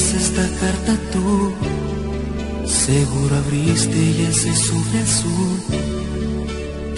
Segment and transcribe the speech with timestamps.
[0.00, 1.52] esta carta tú,
[2.66, 5.58] seguro abriste y ese sobre azul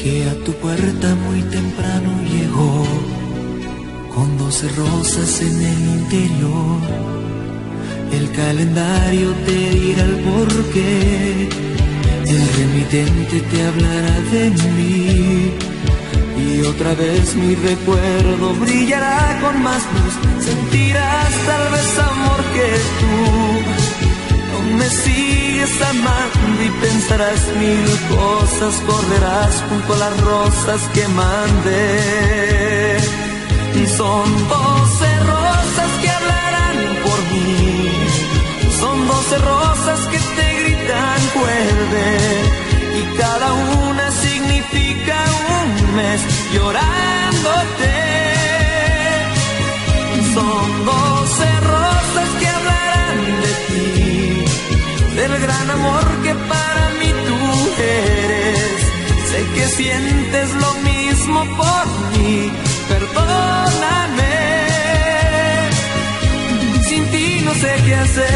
[0.01, 2.85] que a tu puerta muy temprano llegó,
[4.15, 6.81] con doce rosas en el interior.
[8.13, 11.49] El calendario te dirá el porqué,
[12.35, 15.12] el remitente te hablará de mí.
[16.63, 20.15] Y otra vez mi recuerdo brillará con más luz.
[20.45, 22.69] Sentirás tal vez amor que
[23.01, 23.15] tú.
[24.55, 27.85] Aún me sigues amando y pensarás mil
[28.17, 28.75] cosas.
[28.87, 32.97] Correrás junto a las rosas que mandé.
[33.75, 37.91] Y son doce rosas que hablarán por mí.
[38.79, 42.07] Son doce rosas que te gritan vuelve.
[43.01, 45.32] Y cada una significa
[45.93, 46.21] mes
[46.55, 47.95] llorándote.
[50.35, 54.45] Son doce rosas que hablarán de ti,
[55.17, 57.39] del gran amor que para mí tú
[57.83, 58.81] eres.
[59.31, 62.51] Sé que sientes lo mismo por mí,
[62.89, 64.35] perdóname.
[66.89, 68.33] Sin ti no sé qué hacer.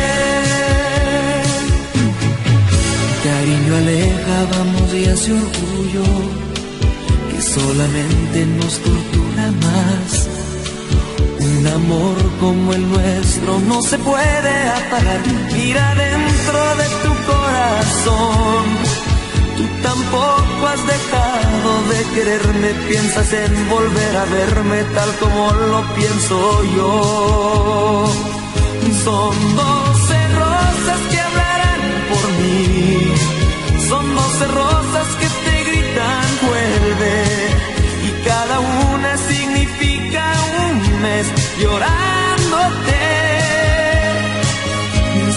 [3.25, 6.46] Cariño aleja, vamos y hace orgullo
[7.57, 10.11] solamente nos tortura más.
[11.51, 15.23] Un amor como el nuestro no se puede apagar.
[15.55, 18.65] Mira dentro de tu corazón.
[19.57, 26.37] Tú tampoco has dejado de quererme, piensas en volver a verme tal como lo pienso
[26.77, 28.13] yo.
[29.05, 33.15] Son doce rosas que hablarán por mí,
[33.89, 35.26] son doce rosas que
[41.61, 43.03] llorándote.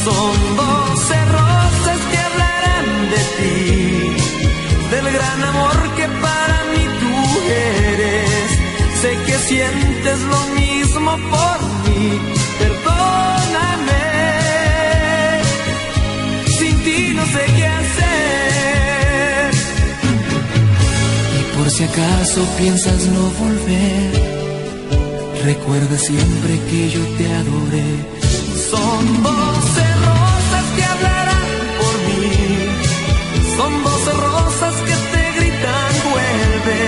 [0.04, 3.56] Son doce rosas que hablarán de ti,
[4.92, 7.16] del gran amor que para mí tú
[7.52, 8.50] eres.
[9.02, 12.04] Sé que sientes lo mismo por mí,
[12.60, 14.06] perdóname.
[16.58, 19.52] Sin ti no sé qué hacer.
[21.40, 24.29] Y por si acaso piensas no volver
[25.44, 27.90] Recuerda siempre que yo te adoré.
[28.70, 31.50] Son doce rosas que hablarán
[31.80, 32.32] por mí.
[33.58, 36.82] Son doce rosas que te gritan vuelve.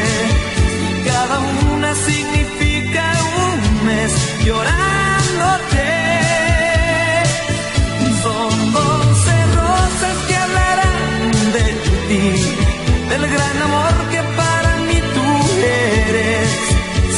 [1.05, 1.39] Cada
[1.73, 3.03] una significa
[3.47, 4.11] un mes
[4.45, 4.90] llorar.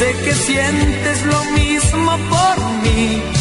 [0.04, 3.33] Sé que sientes lo mismo por mí.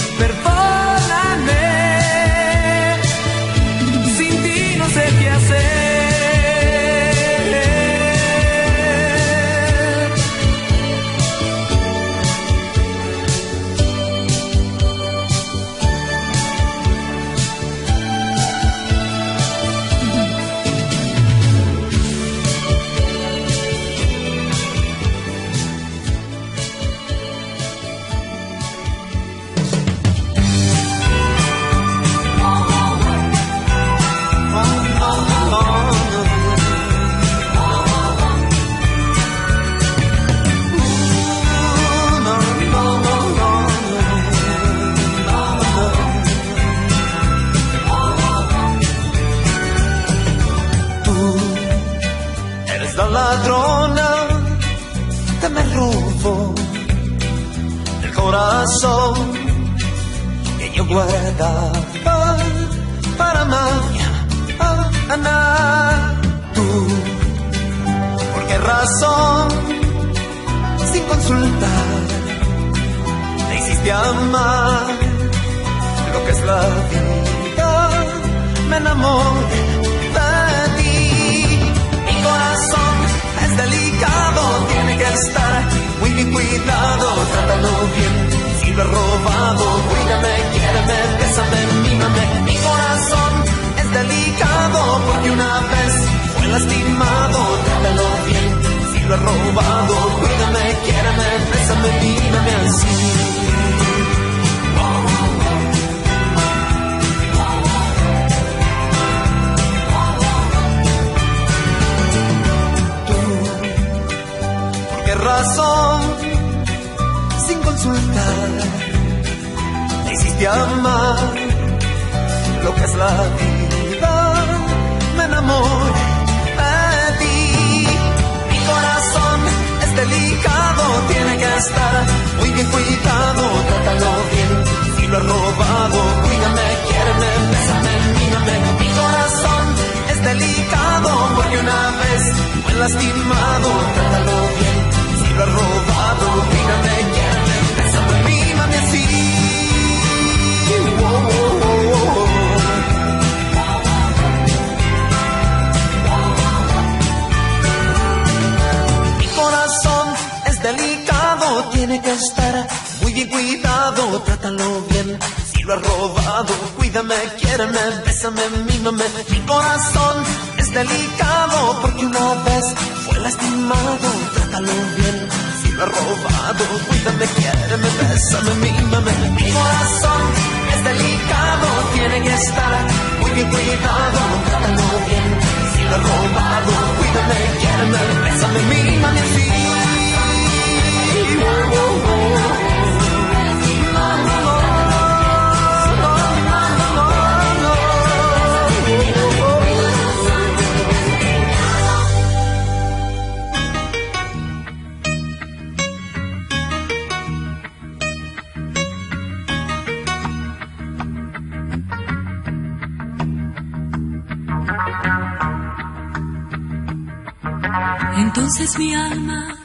[218.35, 219.59] Entonces mi alma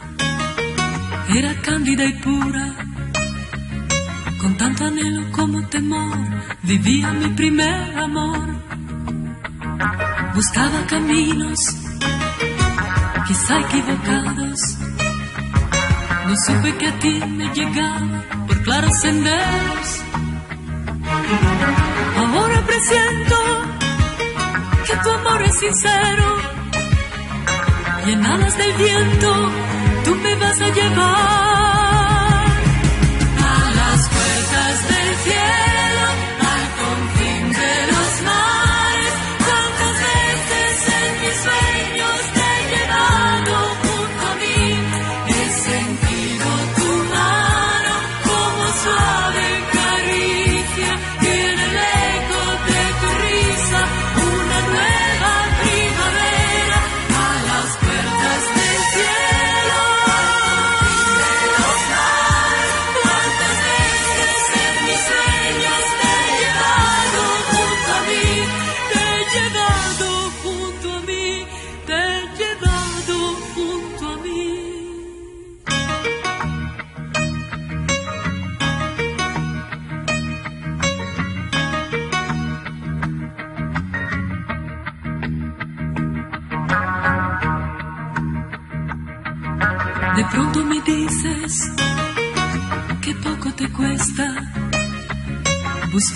[1.29, 2.75] era cándida y pura,
[4.41, 6.17] con tanto anhelo como temor,
[6.63, 8.45] vivía mi primer amor.
[10.35, 11.59] Buscaba caminos,
[13.25, 14.59] quizá equivocados,
[16.27, 20.01] no supe que a ti me llegaba por claros senderos.
[22.17, 23.35] Ahora presiento
[24.85, 26.56] que tu amor es sincero
[28.07, 29.33] y en alas del viento
[30.05, 31.46] tú me vas a llevar.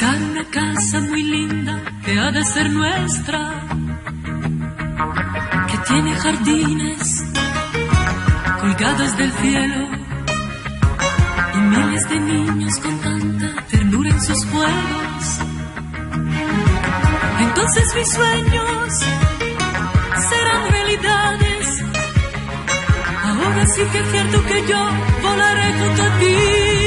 [0.01, 3.51] buscar una casa muy linda que ha de ser nuestra,
[5.69, 7.23] que tiene jardines
[8.59, 9.87] colgados del cielo
[11.53, 15.39] y miles de niños con tanta ternura en sus juegos.
[17.39, 18.93] Entonces mis sueños
[20.29, 21.83] serán realidades.
[23.23, 24.83] Ahora sí que es cierto que yo
[25.21, 26.80] volaré junto a ti.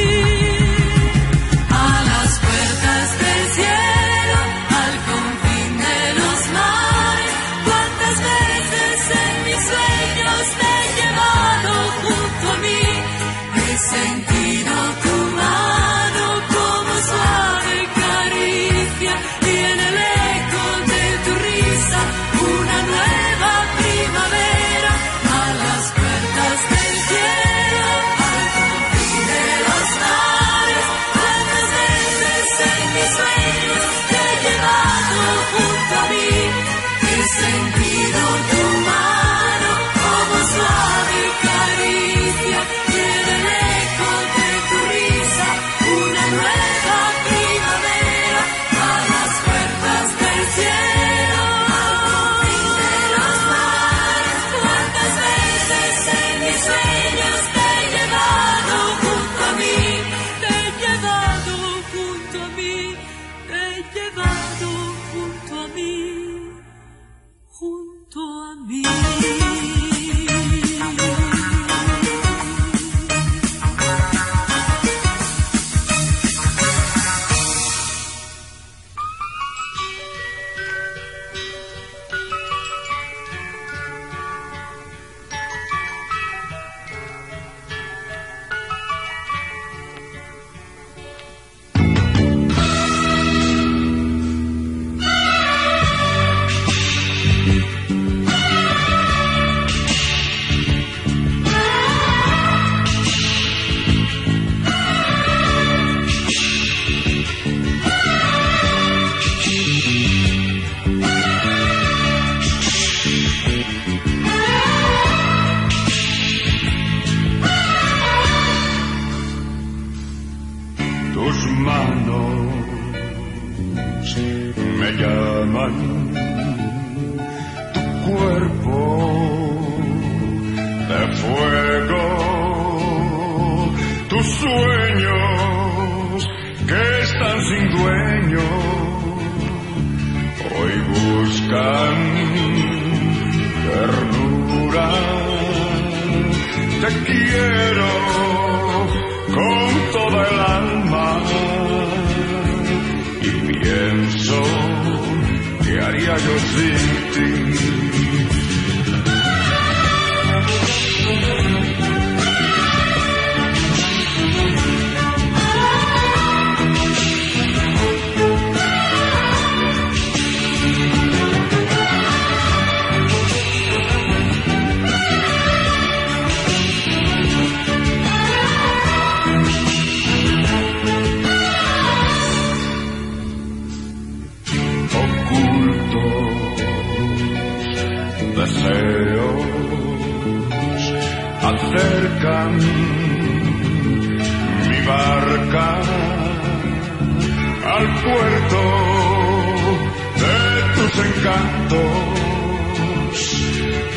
[201.25, 201.81] Tus encantos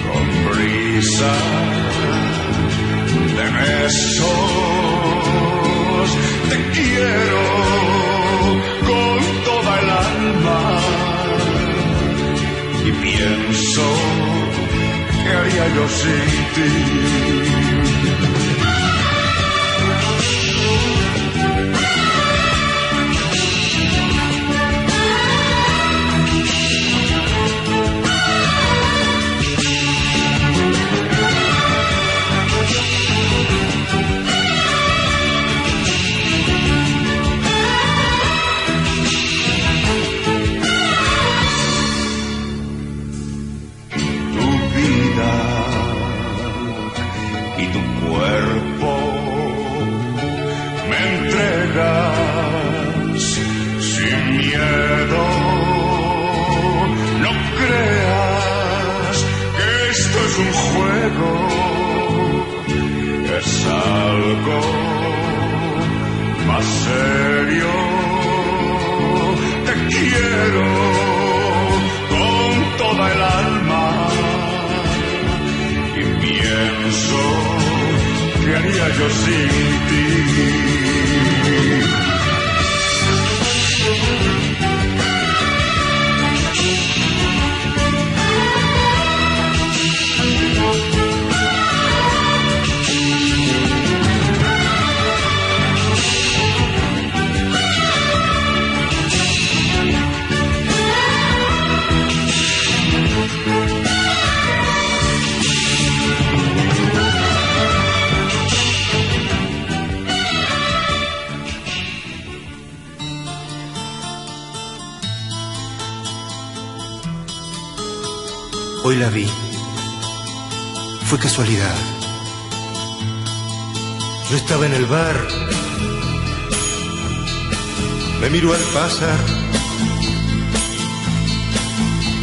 [0.03, 1.33] con brisa
[3.35, 4.47] de besos.
[6.49, 7.43] Te quiero
[8.87, 10.61] con toda el alma
[12.85, 13.85] y pienso
[15.23, 16.71] que haría yo sin ti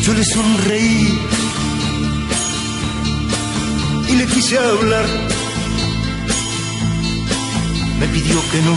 [0.00, 1.18] Yo le sonreí
[4.08, 5.06] y le quise hablar.
[7.98, 8.76] Me pidió que no,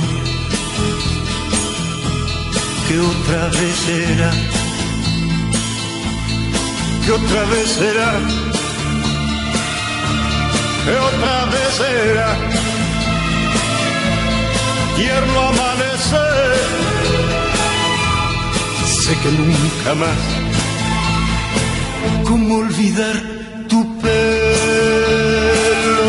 [2.88, 4.32] que otra vez era
[7.08, 8.12] que otra vez será,
[10.84, 12.38] que otra vez será,
[14.98, 16.96] tierno amanecer,
[19.08, 20.22] sé que nunca más,
[22.28, 23.15] cómo olvidar
[23.70, 26.08] tu pelo,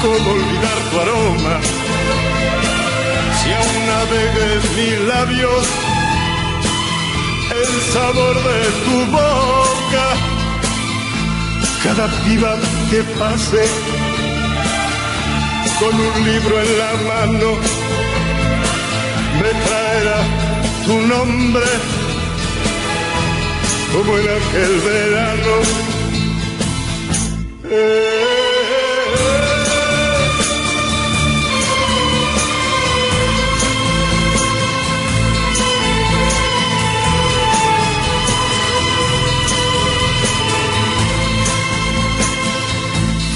[0.00, 1.54] cómo olvidar tu aroma,
[3.38, 5.64] si aún navega en mis labios,
[7.60, 10.06] el sabor de tu boca.
[11.84, 12.52] Cada piba
[12.90, 13.64] que pase
[15.78, 17.48] con un libro en la mano
[19.40, 20.18] me traerá
[20.86, 21.68] tu nombre
[23.92, 25.52] como en aquel verano.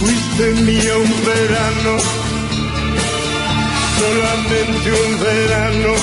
[0.01, 1.97] Fuiste mía un verano,
[3.99, 5.95] solamente un verano.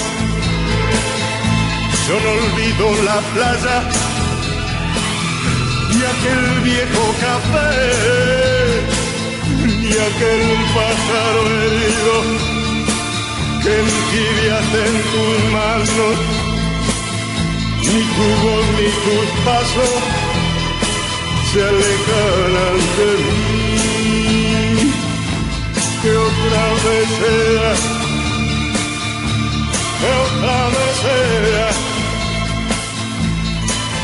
[2.07, 4.06] Yo no olvido la playa
[5.97, 7.71] y aquel viejo café
[9.81, 10.43] y aquel
[10.75, 12.15] pájaro herido
[13.63, 16.17] que envidiaste en tus manos.
[17.81, 19.95] Ni tu voz ni tus pasos
[21.51, 23.71] se alejarán de mí.
[26.01, 27.71] Que otra vez sea,
[29.99, 31.67] que otra vez sea,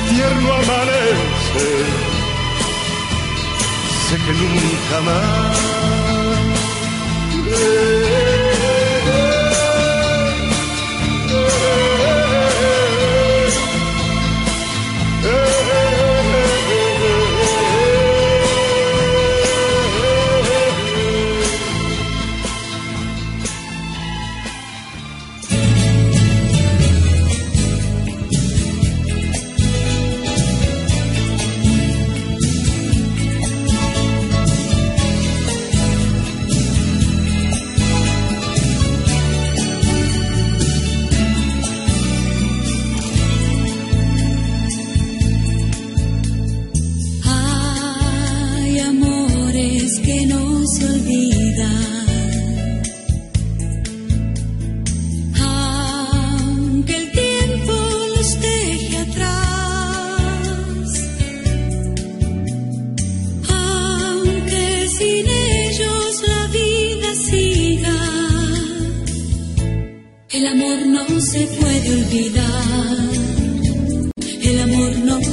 [0.10, 1.33] tierno amanecer.
[4.10, 5.54] Sé que nunca más.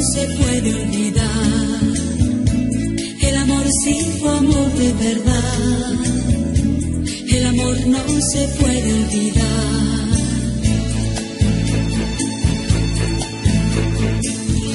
[0.03, 1.81] se puede olvidar.
[3.21, 5.95] El amorcito amor de verdad.
[7.29, 9.51] El amor no se puede olvidar.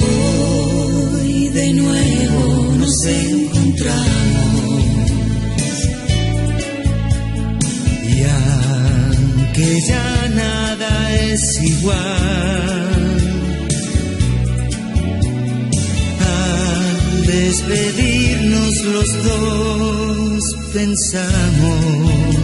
[0.00, 3.96] Hoy de nuevo nos encontramos.
[8.04, 12.95] Y aunque ya nada es igual
[17.26, 22.36] despedirnos los dos pensamos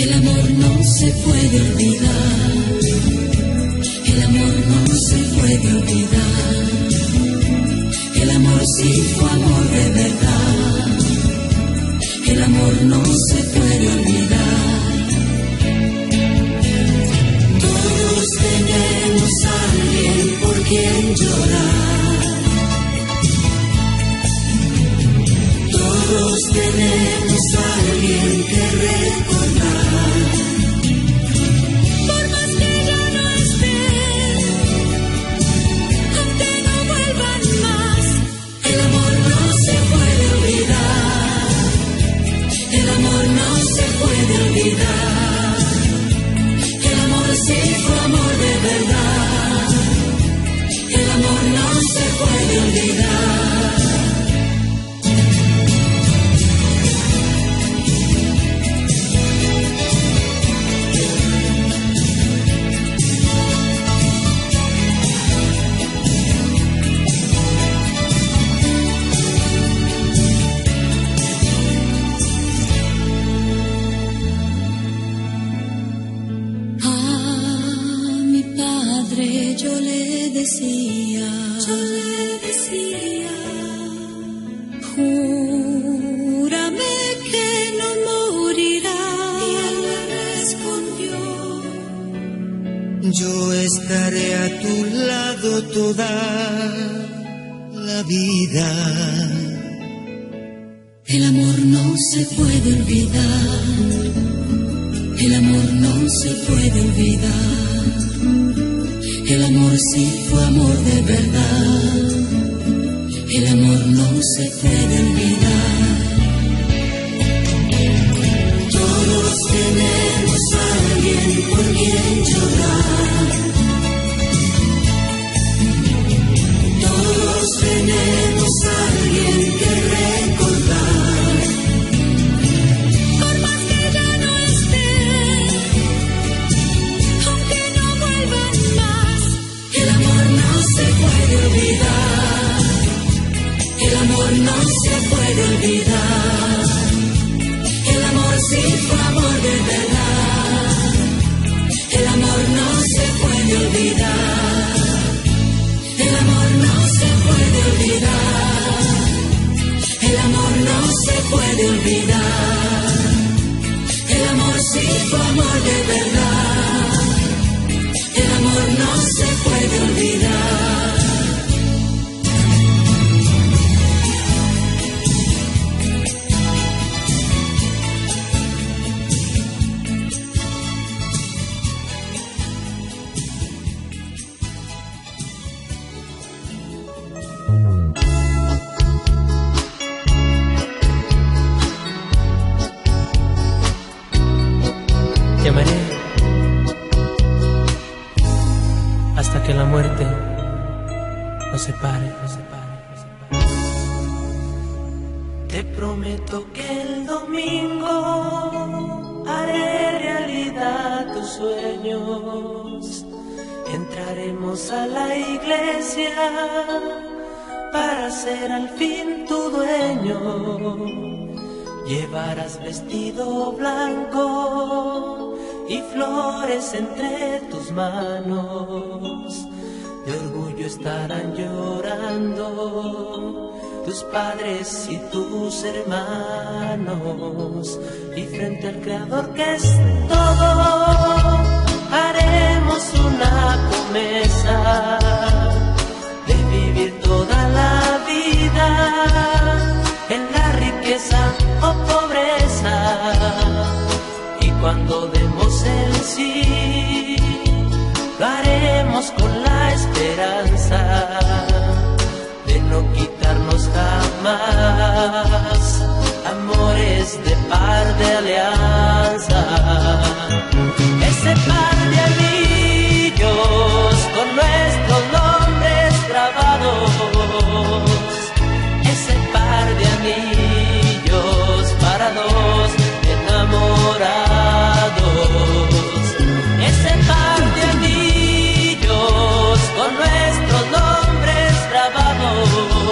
[0.00, 2.78] el amor no se puede olvidar,
[4.06, 6.66] el amor no se puede olvidar,
[8.14, 10.98] el amor sí fue amor de verdad,
[12.26, 14.38] el amor no se puede olvidar.
[17.60, 22.07] Todos tenemos a alguien por quien llorar.
[26.58, 30.20] tenemos a alguien que recordar.
[32.08, 33.80] Por más que ya no esté,
[36.18, 38.04] aunque no vuelvan más,
[38.72, 41.48] el amor no se puede olvidar.
[42.80, 45.56] El amor no se puede olvidar.
[46.90, 49.68] El amor sí fue amor de verdad.
[51.00, 53.47] El amor no se puede olvidar.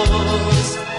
[0.05, 0.96] flores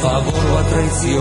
[0.00, 1.20] favor o a traición.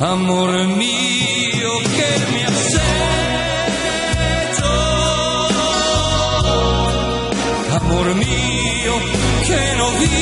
[0.00, 2.74] Amor mío, que me has?
[7.80, 8.94] Amor mío,
[9.46, 10.18] que no vivo.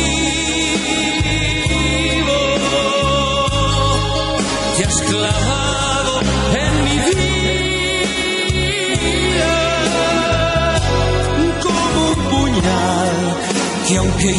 [4.76, 6.12] Te has clavado
[6.64, 7.22] en mi vida
[11.62, 13.16] como un puñal
[13.88, 14.30] que aunque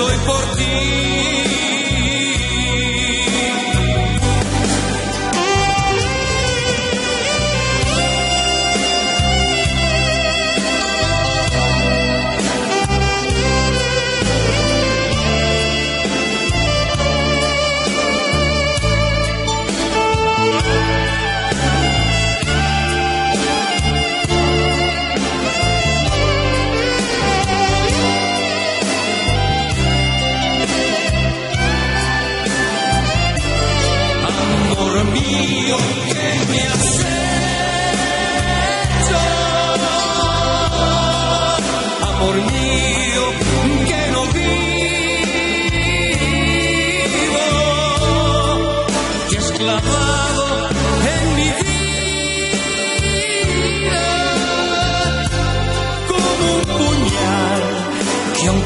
[0.00, 0.39] soy por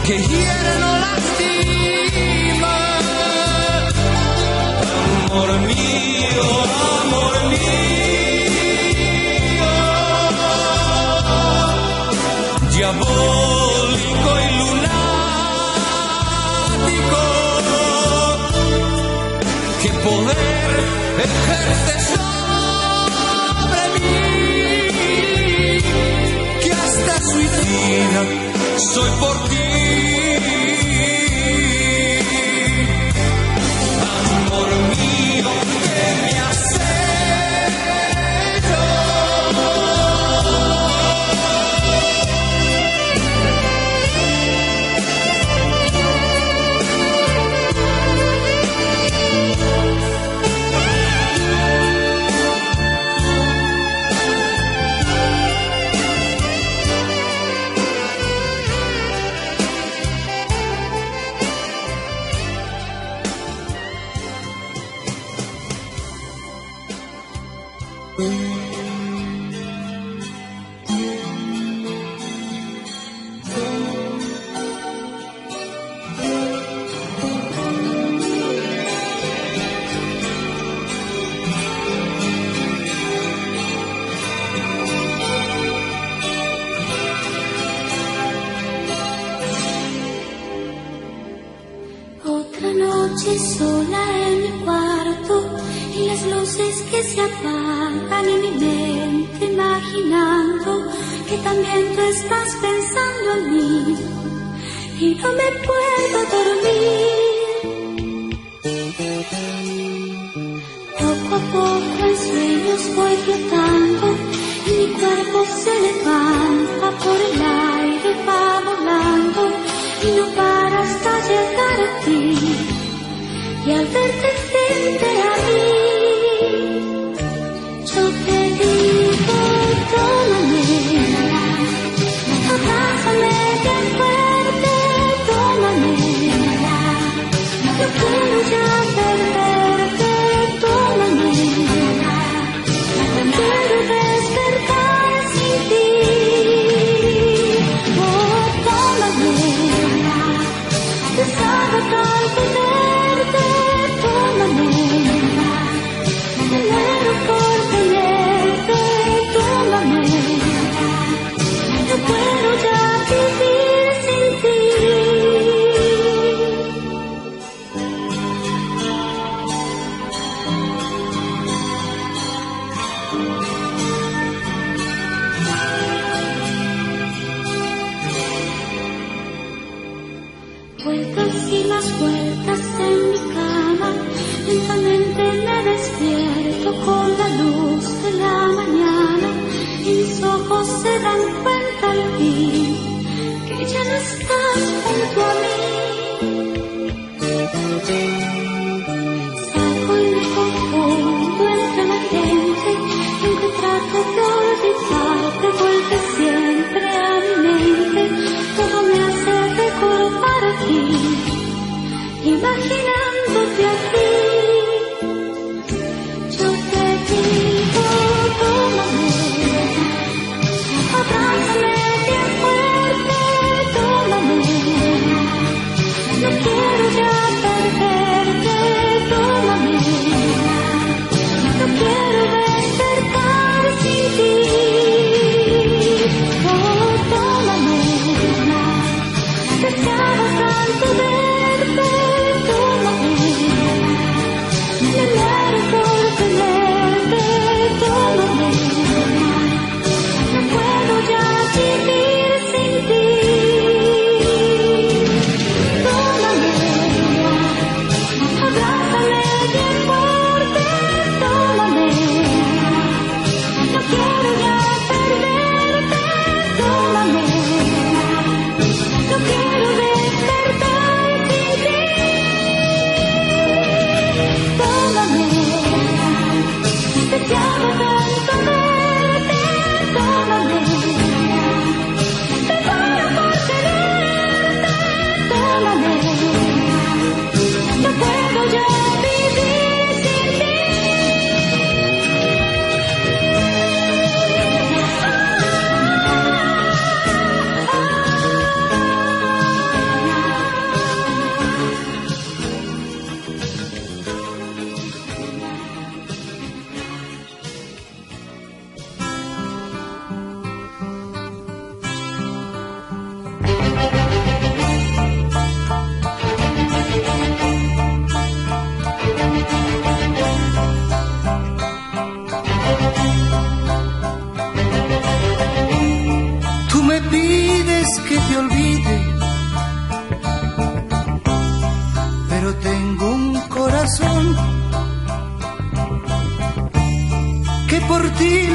[0.04, 2.64] que hieren o lastiman.
[5.30, 6.46] Amor mío,
[7.04, 7.72] amor mío,
[12.70, 15.02] diabólico y lunático,
[19.80, 20.70] que poder
[21.28, 24.12] ejerce sobre mí,
[26.62, 28.22] que hasta suicida
[28.92, 29.53] soy por ti.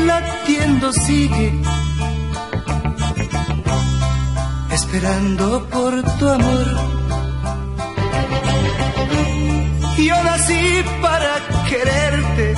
[0.05, 1.61] latiendo sigue,
[4.71, 6.67] esperando por tu amor.
[9.97, 11.33] Yo nací para
[11.69, 12.55] quererte,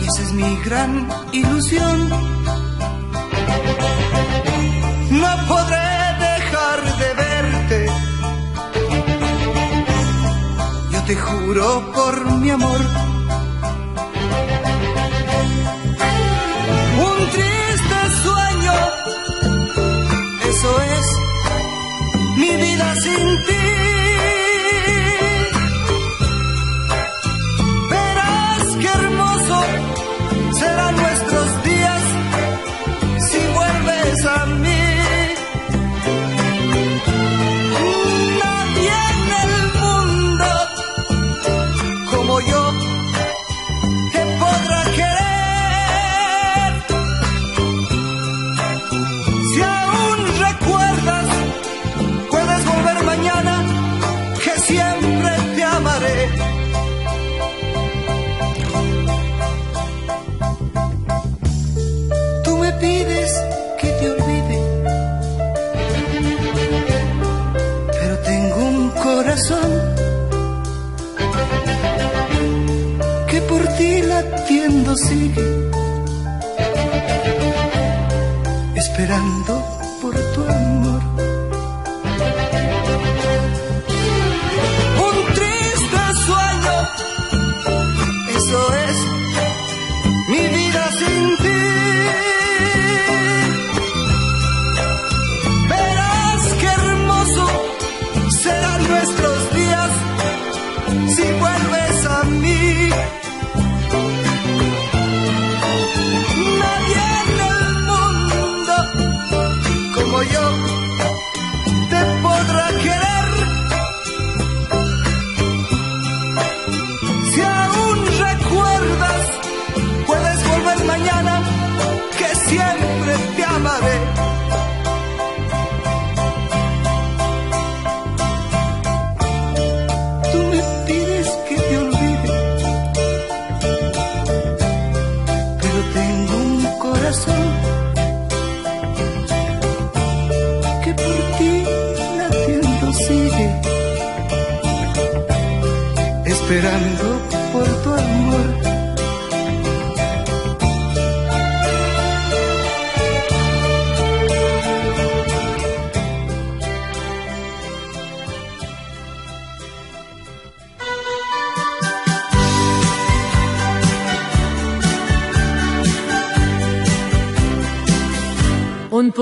[0.00, 2.08] y esa es mi gran ilusión.
[5.10, 5.90] No podré
[6.28, 7.86] dejar de verte,
[10.92, 13.03] yo te juro por mi amor.
[22.44, 23.93] mi vida sin ti.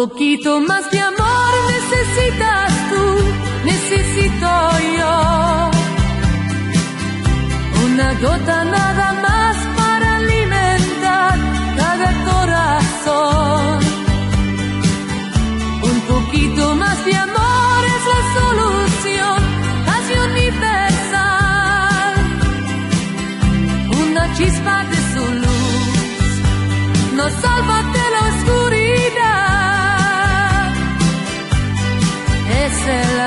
[0.09, 1.12] poquito más de.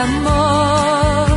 [0.05, 1.27] amor.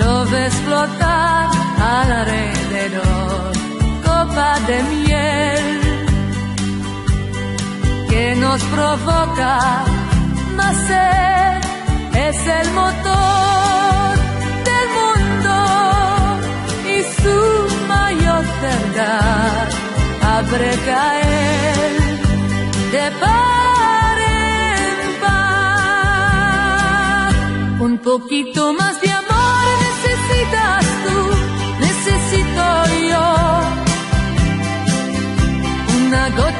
[0.00, 1.48] Lo ves flotar
[1.94, 3.52] al alrededor,
[4.08, 5.66] copa de miel
[8.10, 9.84] que nos provoca
[10.56, 11.60] nacer,
[12.28, 14.12] es el motor
[14.68, 15.56] del mundo
[16.94, 17.38] y su
[17.88, 19.68] mayor verdad
[20.36, 21.90] abre caer
[22.92, 23.45] de paz.
[27.86, 31.18] Un poquito más de amor necesitas tú,
[31.86, 32.64] necesito
[33.10, 33.26] yo.
[36.00, 36.55] Una gota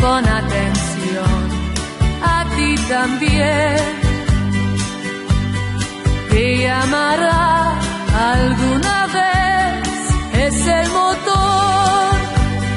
[0.00, 1.40] con atención
[2.22, 3.76] a ti también.
[6.30, 7.78] Te llamará
[8.34, 9.88] alguna vez,
[10.46, 12.12] es el motor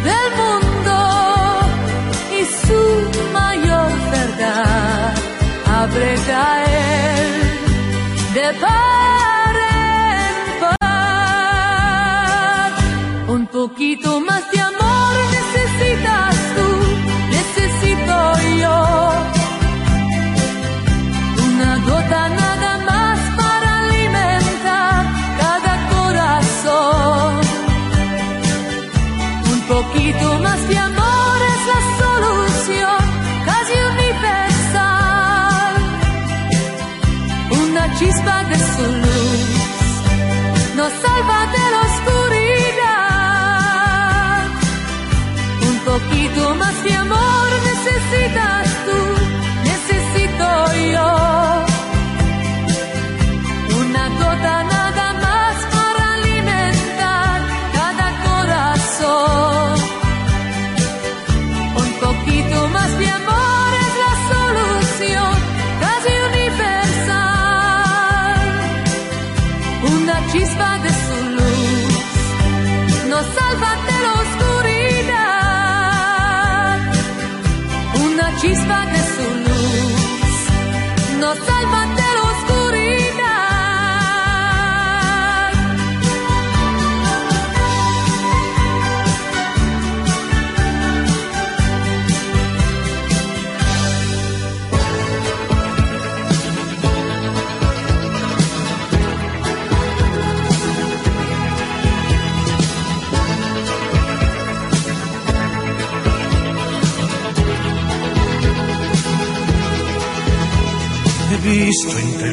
[0.09, 0.97] del mundo
[2.37, 2.81] y su
[3.39, 5.13] mayor verdad
[5.81, 7.43] abre caer
[8.33, 10.83] de par en par.
[13.35, 14.32] Un poquito más.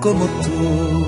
[0.00, 1.07] como tú.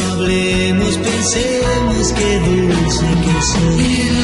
[0.00, 4.19] Hablemos, pensemos qué dulce que soy.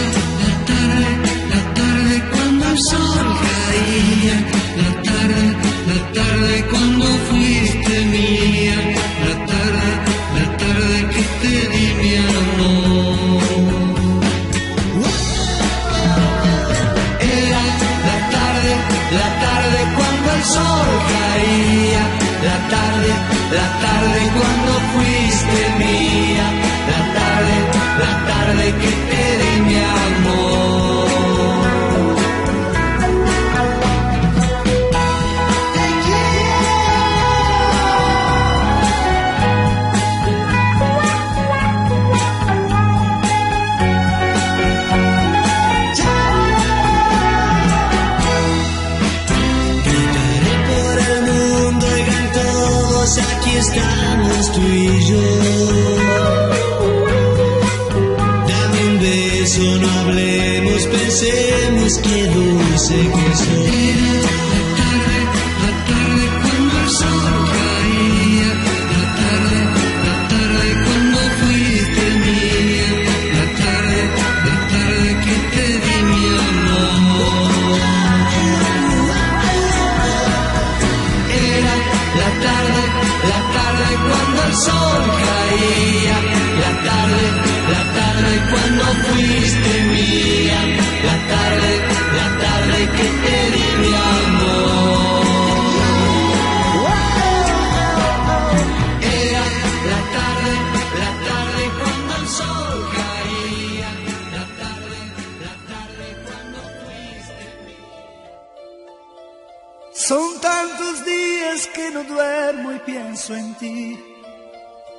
[111.97, 113.99] No duermo y pienso en ti.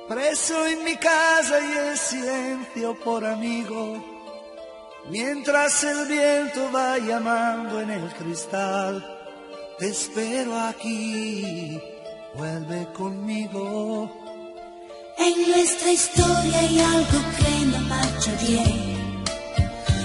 [0.08, 4.02] Preso en mi casa y el silencio por amigo.
[5.10, 9.04] Mientras el viento va llamando en el cristal,
[9.78, 11.80] te espero aquí,
[12.34, 14.10] vuelve conmigo.
[15.18, 19.24] En nuestra historia hay algo que no marcha bien.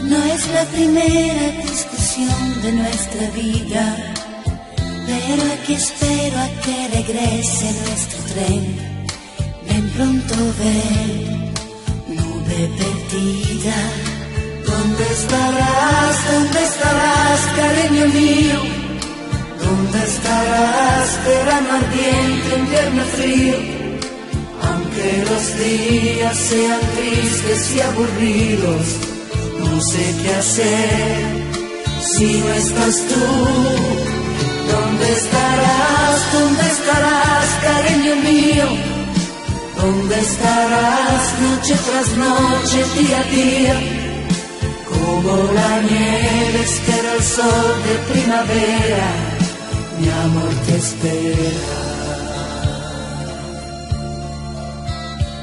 [0.04, 4.14] No es la primera discusión de nuestra vida,
[5.06, 8.64] pero aquí espero a que regrese nuestro tren.
[9.68, 11.54] Ven pronto, ven,
[12.08, 13.80] nube perdida.
[14.66, 16.16] ¿Dónde estarás?
[16.32, 18.60] ¿Dónde estarás, cariño mío?
[19.64, 23.56] ¿Dónde estarás, verano ardiente, invierno frío?
[24.68, 28.86] Aunque los días sean tristes y aburridos,
[29.60, 31.44] no sé qué hacer
[32.02, 34.13] si no estás tú.
[35.04, 36.32] ¿Dónde estarás?
[36.32, 38.68] ¿Dónde estarás, cariño mío?
[39.76, 43.76] ¿Dónde estarás noche tras noche, día a día?
[44.88, 49.10] Como la nieve espera el sol de primavera,
[50.00, 51.74] mi amor te espera.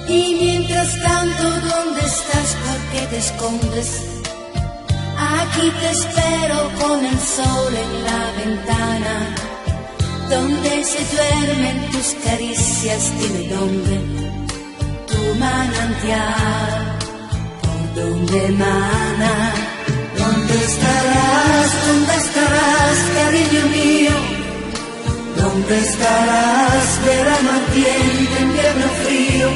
[0.08, 2.56] Y mientras tanto, ¿dónde estás?
[2.64, 3.90] ¿Por qué te escondes?
[5.18, 9.34] Aquí te espero con el sol en la ventana,
[10.30, 13.96] donde se duermen tus caricias, dime dónde,
[15.08, 16.98] tu manantial,
[17.62, 19.52] por donde emana.
[20.18, 21.68] ¿Dónde estarás?
[21.86, 24.16] ¿Dónde estarás, cariño mío?
[25.36, 29.48] ¿Dónde estarás, verano ardiente, invierno frío?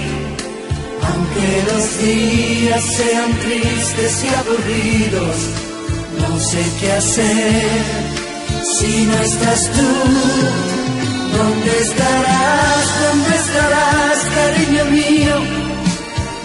[1.09, 5.37] Aunque los días sean tristes y aburridos,
[6.19, 8.24] no sé qué hacer
[8.65, 9.89] si no estás tú.
[11.37, 12.85] ¿Dónde estarás?
[13.05, 15.37] ¿Dónde estarás, cariño mío?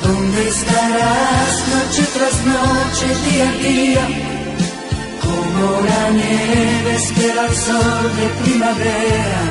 [0.03, 4.05] ¿Dónde estarás noche tras noche, día a día?
[5.21, 9.41] Como la nieve espera el sol de primavera,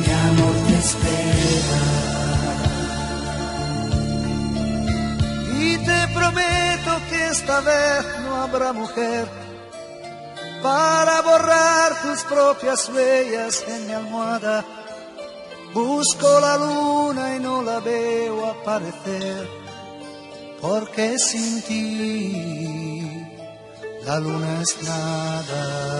[0.00, 1.78] mi amor te espera.
[5.60, 9.47] Y te prometo que esta vez no habrá mujer
[10.62, 14.64] para borrar tus propias huellas en mi almohada.
[15.74, 19.48] Busco la luna y no la veo aparecer,
[20.60, 23.26] porque sin ti
[24.04, 25.98] la luna es nada.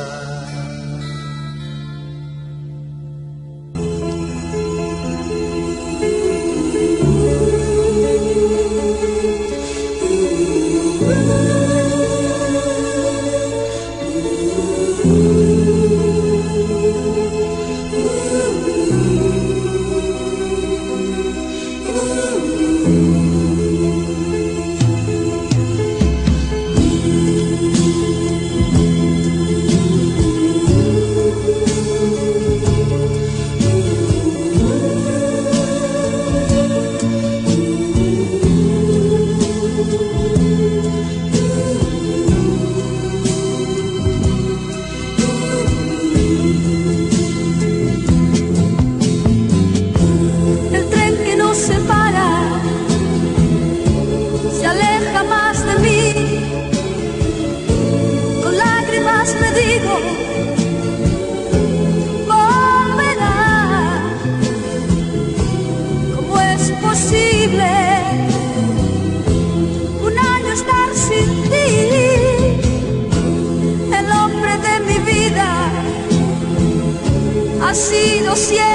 [78.46, 78.67] Que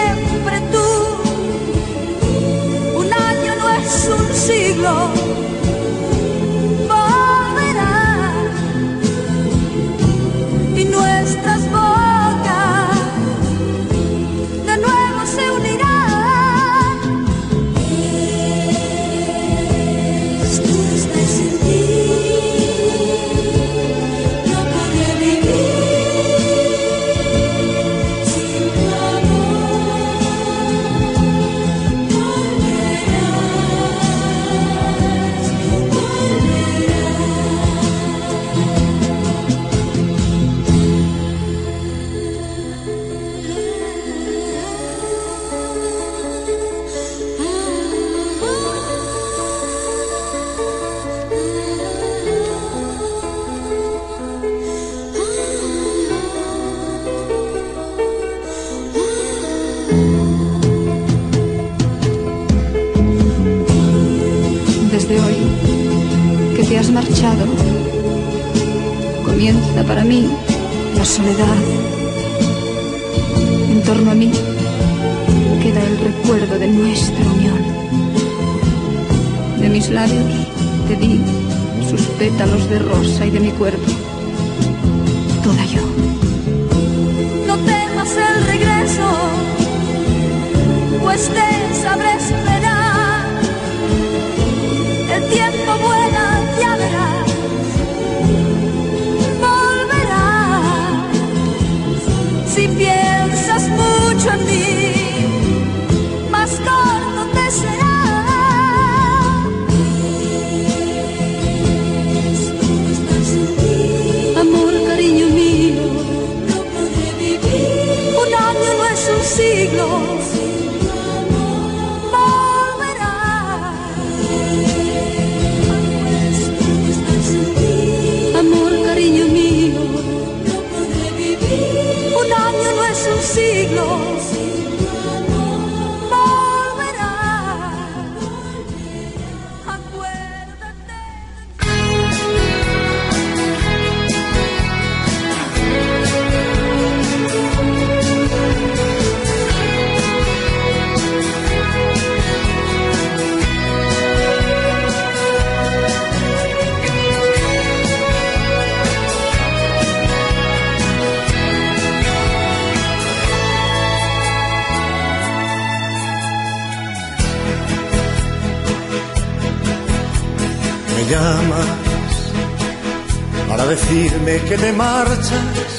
[174.63, 175.71] te marchas,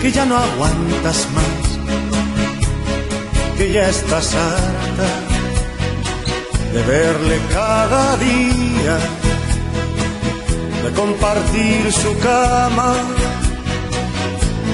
[0.00, 1.64] que ya no aguantas más,
[3.58, 5.10] que ya estás harta
[6.72, 8.96] de verle cada día,
[10.84, 12.94] de compartir su cama,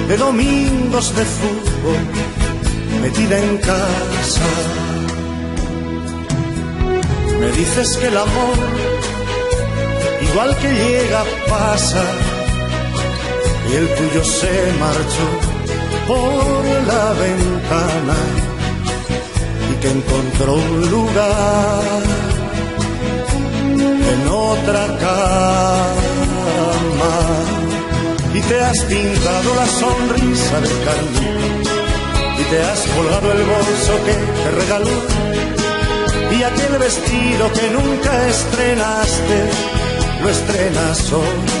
[0.07, 2.01] de domingos de fútbol,
[3.01, 4.49] metida en casa.
[7.39, 8.57] Me dices que el amor,
[10.29, 12.30] igual que llega, pasa
[13.71, 15.27] y el tuyo se marchó
[16.07, 18.17] por la ventana
[19.69, 22.03] y que encontró un lugar
[24.13, 26.31] en otra cama.
[28.49, 31.29] te has pintado la sonrisa de carne
[32.39, 34.97] y te has colgado el bolso que te regaló
[36.37, 39.37] y aquel vestido que nunca estrenaste,
[40.21, 41.60] lo estrenas hoy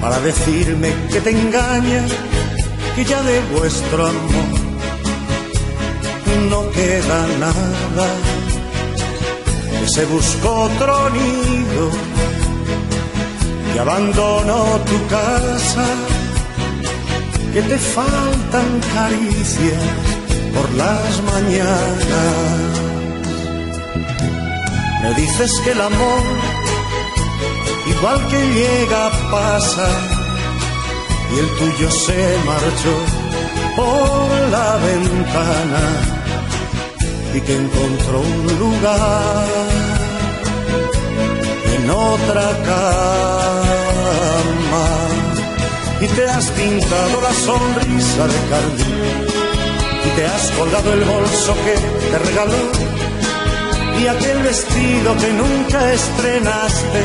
[0.00, 2.06] Para decirme que te engaña,
[2.94, 4.57] que ya de vuestro amor
[6.50, 8.06] no queda nada,
[9.80, 11.90] que se buscó otro nido,
[13.72, 15.86] que abandonó tu casa,
[17.52, 19.82] que te faltan caricias
[20.54, 22.38] por las mañanas.
[25.02, 26.22] Me dices que el amor
[27.86, 29.88] igual que llega pasa
[31.32, 32.94] y el tuyo se marchó
[33.76, 36.17] por la ventana
[37.38, 39.46] y que encontró un lugar
[41.76, 43.66] en otra cama.
[46.00, 48.86] Y te has pintado la sonrisa de carne
[50.06, 51.74] y te has colgado el bolso que
[52.10, 52.62] te regaló
[54.00, 57.00] y aquel vestido que nunca estrenaste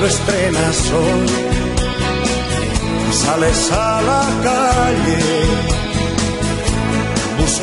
[0.00, 1.26] lo estrenas hoy.
[3.10, 5.91] Y sales a la calle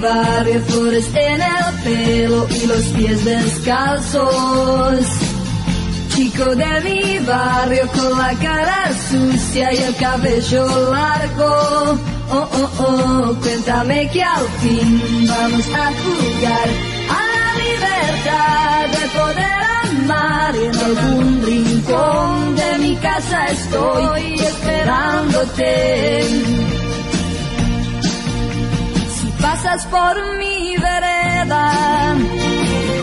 [0.00, 5.06] Barrio, flores en el pelo y los pies descalzos.
[6.14, 11.98] Chico de mi barrio con la cara sucia y el cabello largo.
[12.32, 16.68] Oh, oh, oh, cuéntame que al fin vamos a jugar
[17.08, 25.80] a la libertad de poder amar en algún rincón de mi casa estoy esperándote.
[29.40, 32.14] Pasas por mi vereda,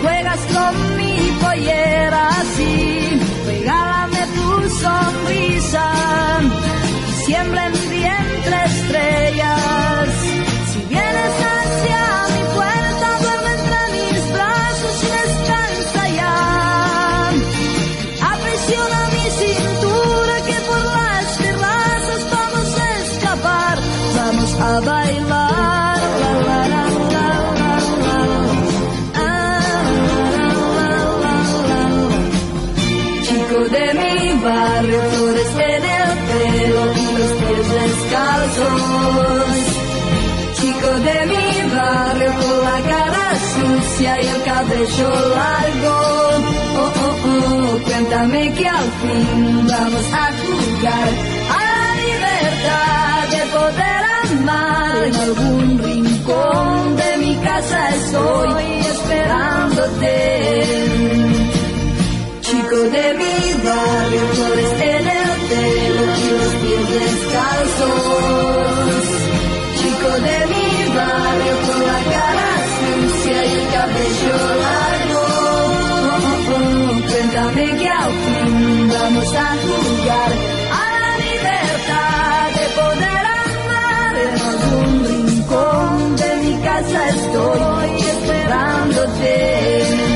[0.02, 5.92] juegas con mi pollera así, regálame tu sonrisa,
[7.26, 9.97] siembra en vientre estrellas.
[43.98, 45.96] Sucia y el cabello largo.
[46.80, 51.10] Oh, oh, oh, cuéntame que al fin vamos a jugar
[51.50, 54.96] a la libertad de poder amar.
[55.08, 60.16] En algún rincón de mi casa estoy esperándote.
[62.42, 67.96] Chico de mi barrio, flores en el pelo y los pies descalzos.
[69.80, 72.37] Chico de mi barrio con la cara
[74.26, 75.20] largo.
[75.20, 80.32] Oh, oh, oh, cuéntame que al fin vamos a jugar
[80.72, 84.14] a la libertad de poder amar.
[84.26, 90.07] En algún rincón de mi casa estoy esperándote.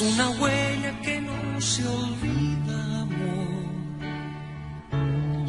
[0.00, 3.64] Una huella que no se olvida, amor.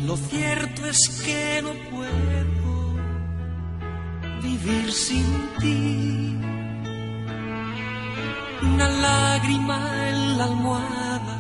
[0.06, 2.96] Lo cierto es que no puedo
[4.42, 5.26] vivir sin
[5.60, 6.38] ti.
[8.64, 11.38] Una lágrima en la almohada,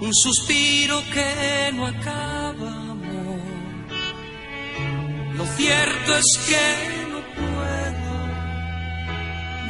[0.00, 3.40] un suspiro que no acaba, amor.
[5.36, 6.66] Lo cierto es que
[7.12, 8.10] no puedo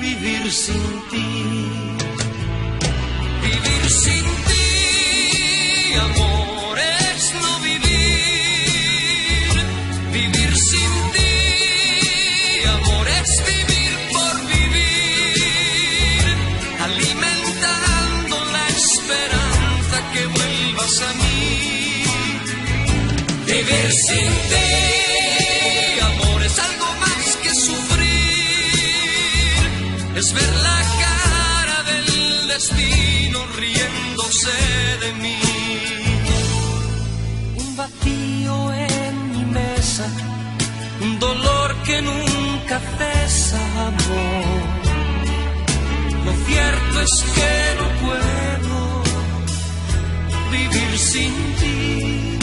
[0.01, 2.06] vivir sin ti.
[3.47, 4.67] Vivir sin ti,
[6.09, 9.53] amor, es no vivir.
[10.13, 11.33] Vivir sin ti,
[12.77, 16.25] amor, es vivir por vivir.
[16.89, 21.45] Alimentando la esperanza que vuelvas a mí.
[23.47, 24.71] Vivir sin ti,
[26.11, 28.17] amor, es algo más que sufrir.
[30.35, 30.86] Ver la
[32.57, 34.57] destino riéndose
[35.03, 35.39] de mí.
[37.63, 40.07] Un vacío en mi mesa,
[41.03, 43.61] un dolor que nunca cesa,
[43.91, 44.63] amor.
[46.27, 48.77] Lo cierto es que no puedo
[50.57, 52.39] vivir sin ti.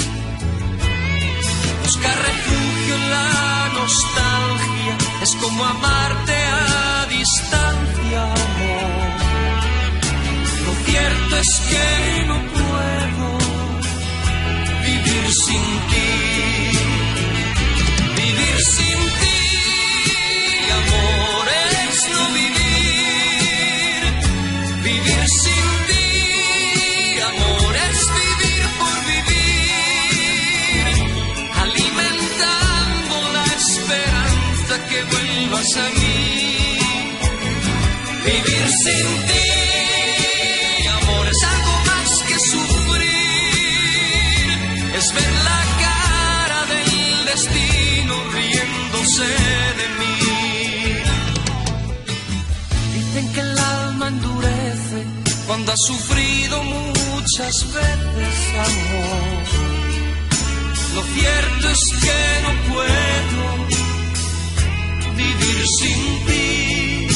[1.85, 3.29] Buscar refugio en la
[3.79, 8.52] nostalgia es como amarte a distancia
[10.93, 11.87] cierto es que
[12.27, 13.27] no puedo
[14.85, 16.11] vivir sin ti.
[18.21, 19.39] Vivir sin ti,
[20.81, 21.45] amor,
[21.85, 24.01] es no vivir.
[24.89, 26.07] Vivir sin ti,
[27.31, 30.83] amor, es vivir por vivir.
[31.63, 36.17] Alimentando la esperanza que vuelvas a mí.
[38.25, 39.32] Vivir sin ti.
[49.21, 50.15] de mí.
[52.95, 55.05] Dicen que el alma endurece
[55.45, 58.35] cuando ha sufrido muchas veces
[58.69, 59.43] amor.
[60.95, 63.43] Lo cierto es que no puedo
[65.15, 67.07] vivir sin ti.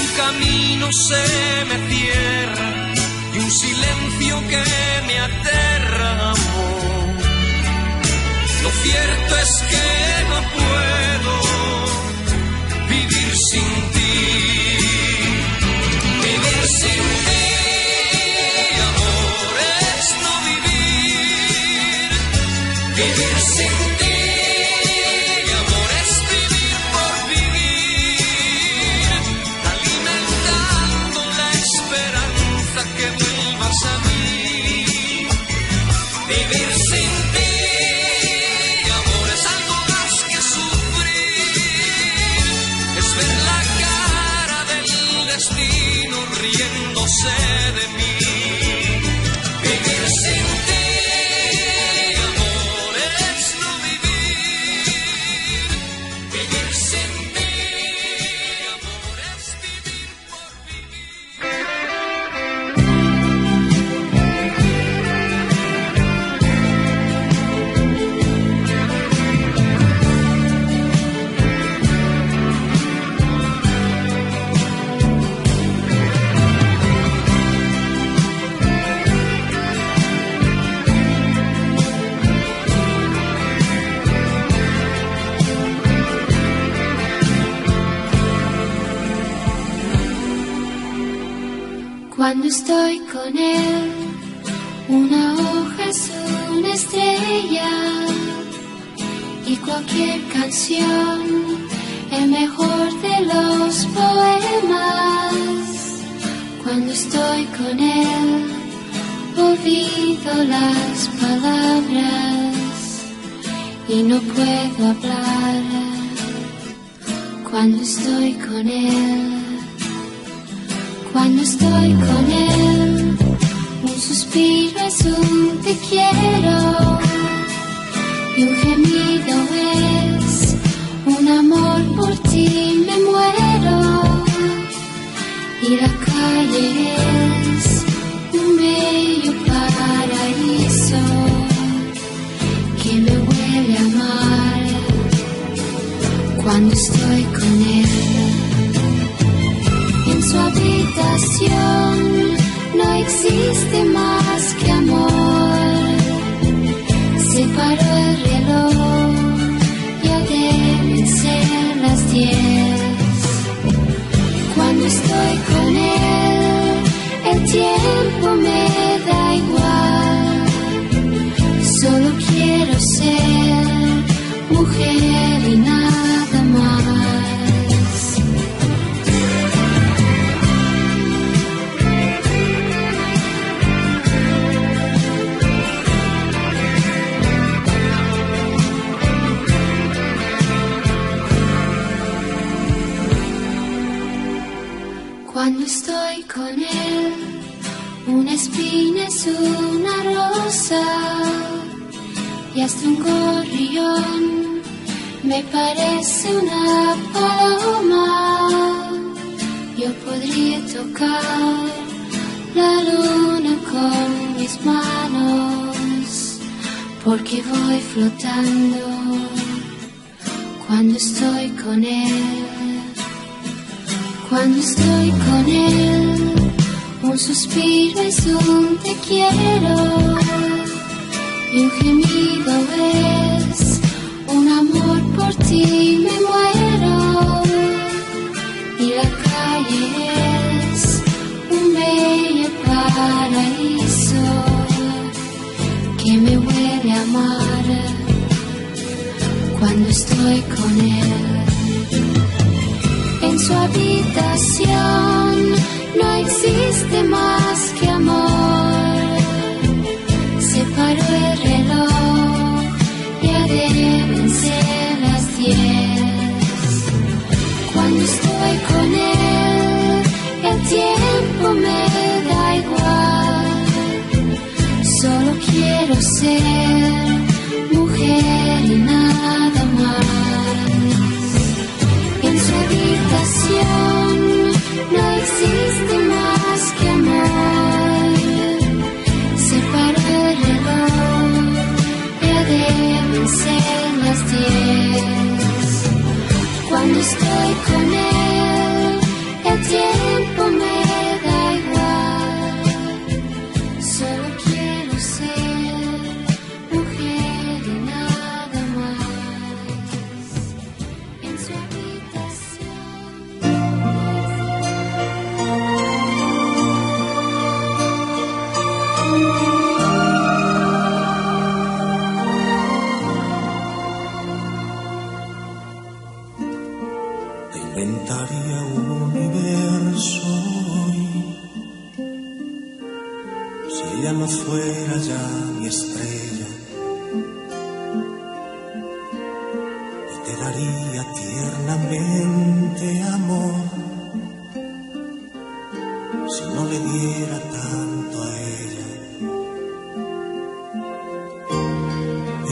[0.00, 1.24] Un camino se
[1.68, 2.68] me cierra
[3.34, 4.64] y un silencio que
[5.06, 6.79] me aterra, amor
[8.82, 9.88] cierto es que
[10.30, 11.34] no puedo
[12.88, 14.14] vivir sin ti.
[16.22, 17.46] Vivir sin ti,
[18.88, 19.54] amor,
[19.96, 22.10] es no vivir.
[22.96, 24.09] Vivir sin ti.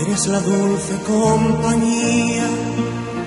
[0.00, 2.46] Eres la dulce compañía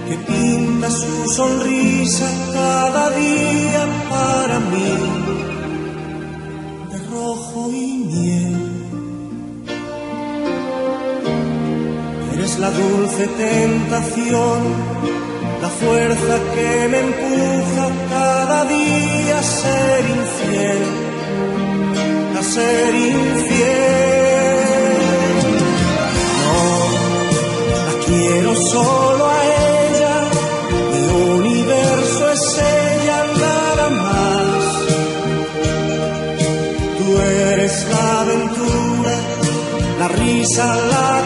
[0.07, 4.93] que pinta su sonrisa cada día para mí
[6.91, 8.57] de rojo y miel.
[12.33, 14.59] Eres la dulce tentación,
[15.61, 20.81] la fuerza que me empuja cada día a ser infiel,
[22.39, 24.10] a ser infiel.
[28.31, 30.15] Quiero solo a ella,
[30.93, 31.09] el
[31.41, 34.63] universo es ella nada más.
[36.97, 39.15] Tú eres la aventura,
[39.99, 41.17] la risa, la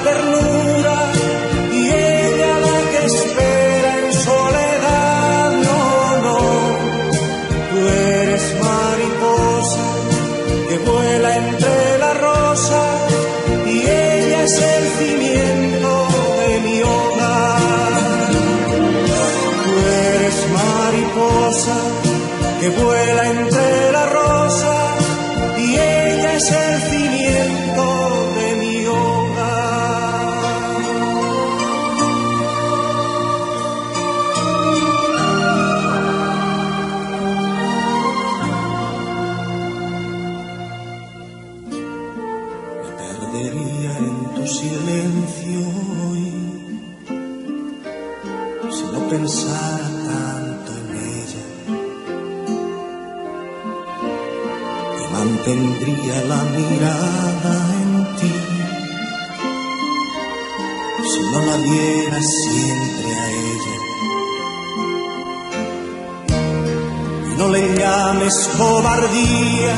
[68.27, 69.73] es cobardía.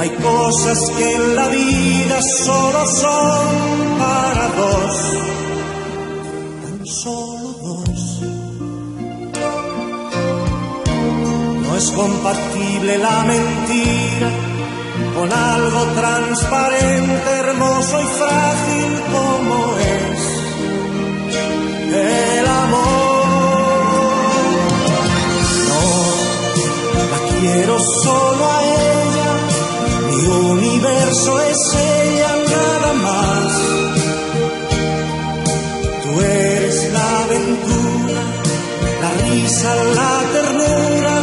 [0.00, 4.96] Hay cosas que en la vida solo son para dos,
[6.62, 8.22] tan solo dos.
[11.62, 14.30] No es compatible la mentira
[15.14, 19.99] con algo transparente, hermoso y frágil como es.
[27.52, 29.30] quiero solo a ella,
[30.08, 33.52] mi universo es ella nada más.
[36.02, 38.22] Tú eres la aventura,
[39.02, 41.14] la risa, la ternura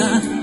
[0.00, 0.39] libertad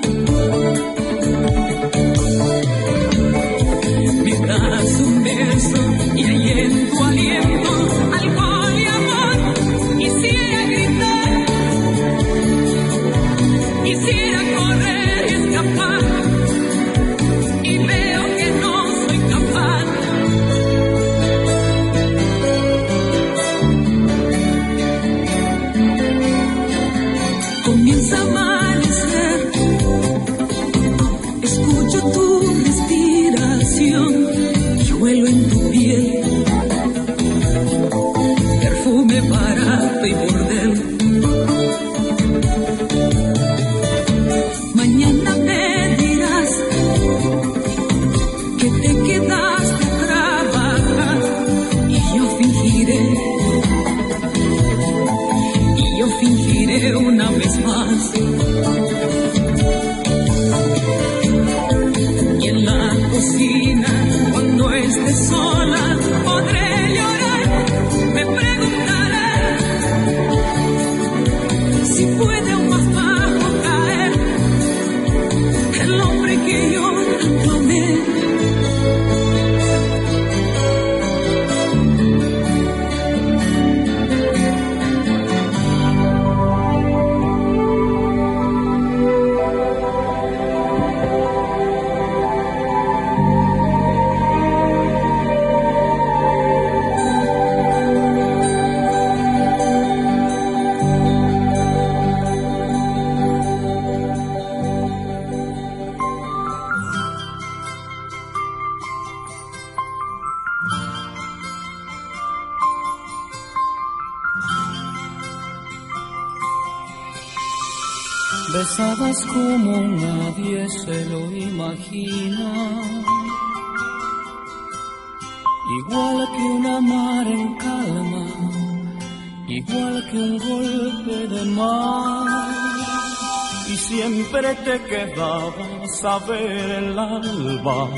[136.02, 137.90] saber el alba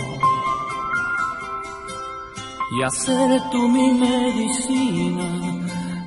[2.71, 5.27] y hacer tú mi medicina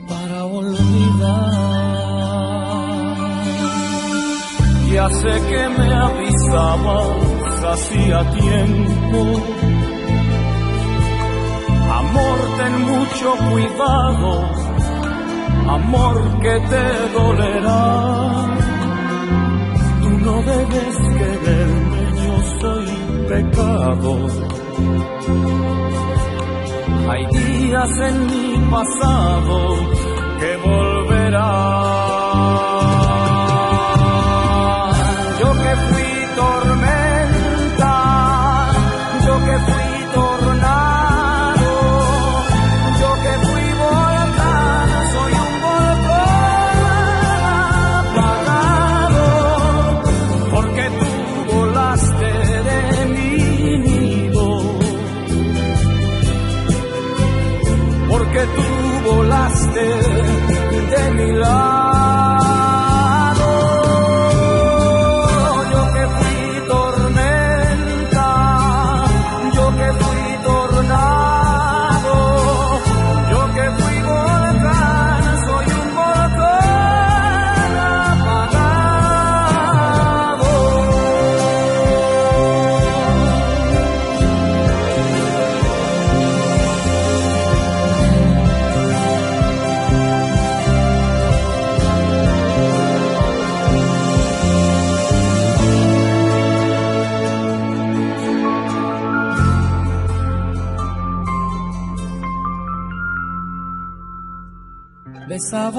[0.08, 1.52] para olvidar.
[4.92, 7.42] Ya sé que me avisabas
[7.72, 9.20] hacía tiempo.
[12.00, 14.30] Amor, ten mucho cuidado,
[15.68, 16.84] amor que te
[17.18, 17.82] dolerá.
[20.00, 22.86] Tú no debes que quererme yo soy
[23.28, 24.10] pecado.
[27.10, 29.56] Hay días en mi pasado
[30.40, 30.91] que volveré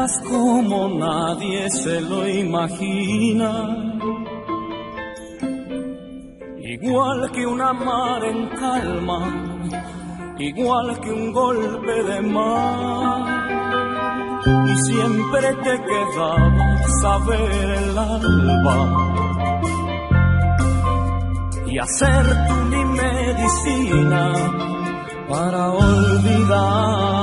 [0.03, 3.51] Como nadie se lo imagina,
[6.59, 9.63] igual que una mar en calma,
[10.37, 13.61] igual que un golpe de mar.
[14.45, 18.79] Y siempre te quedaba saber el alba
[21.65, 24.33] y hacer tú mi medicina
[25.29, 27.22] para olvidar.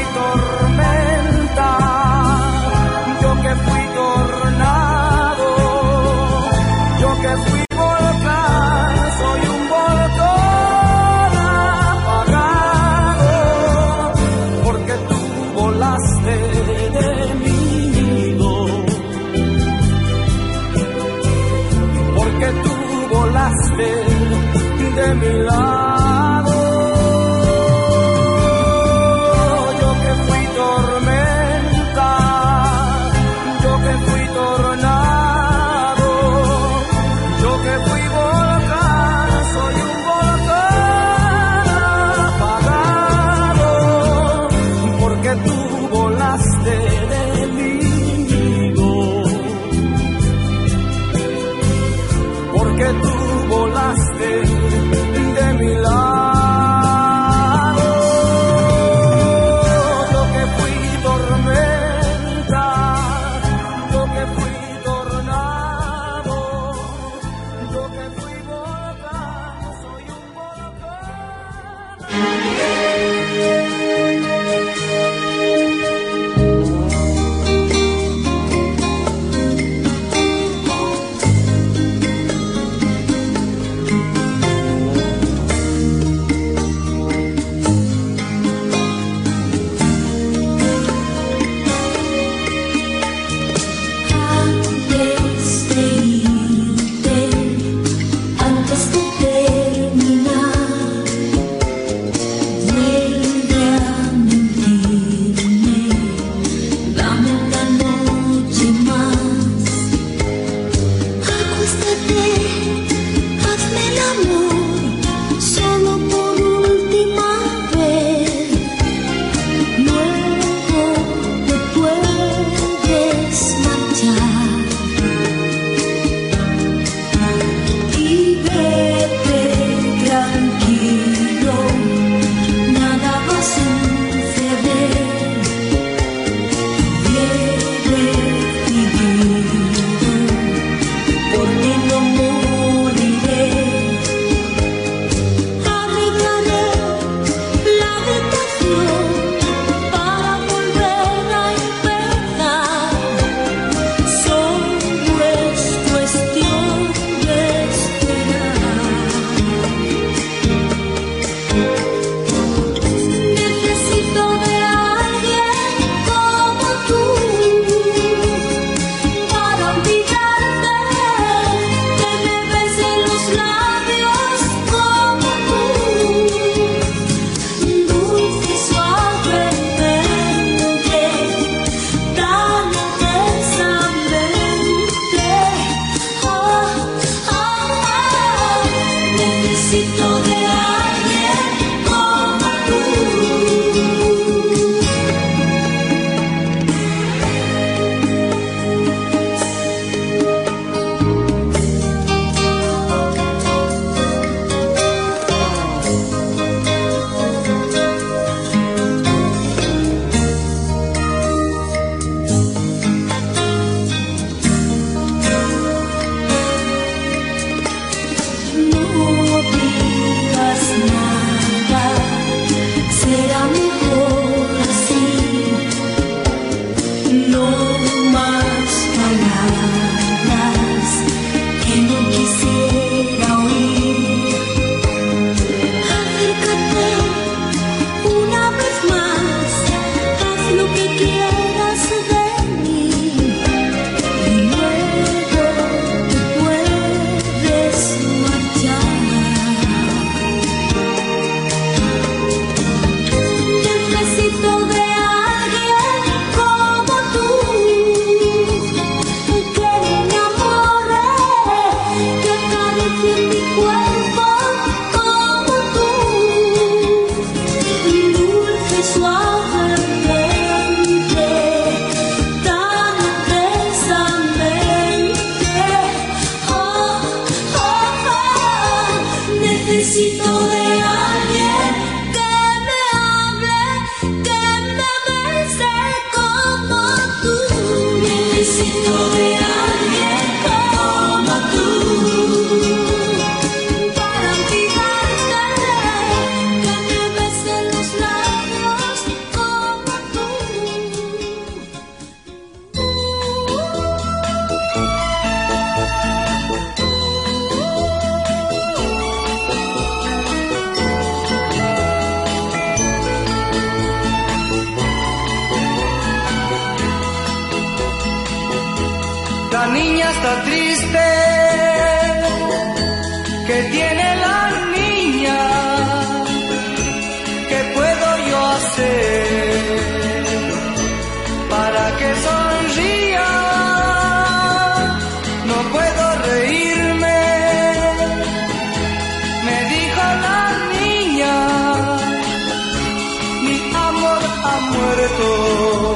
[345.01, 345.95] muerto,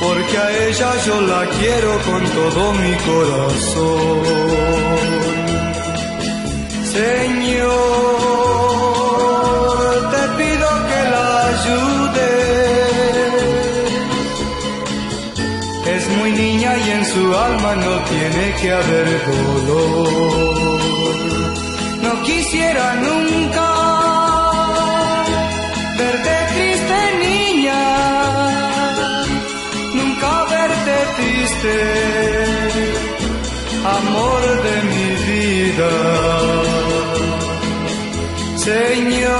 [0.00, 4.22] porque a ella yo la quiero con todo mi corazón.
[6.96, 8.41] Señor,
[17.76, 20.78] No tiene que haber dolor.
[22.02, 23.68] No quisiera nunca
[25.96, 27.84] verte triste, niña.
[29.94, 31.74] Nunca verte triste,
[33.98, 35.92] amor de mi vida.
[38.68, 39.32] Señor,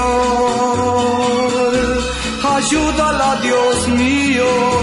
[2.55, 4.82] ayúdala, Dios mío.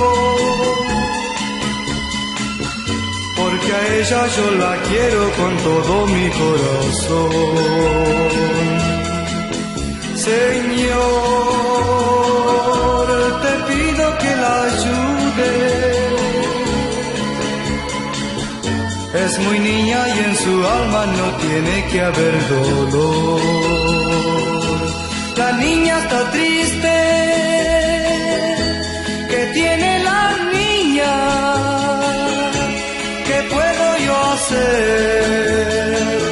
[4.01, 7.31] ella yo la quiero con todo mi corazón.
[10.27, 11.01] Señor,
[13.45, 15.53] te pido que la ayude.
[19.25, 23.41] Es muy niña y en su alma no tiene que haber dolor.
[25.37, 26.90] La niña está triste
[34.51, 36.30] ser.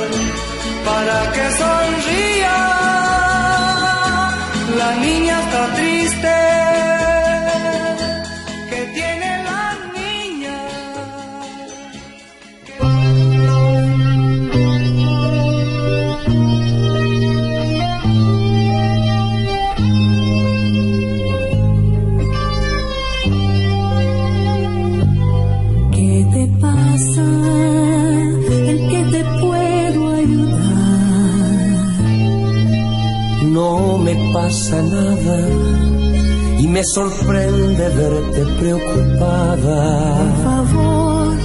[36.58, 39.80] y me sorprende verte preocupada.
[40.18, 41.36] Por favor,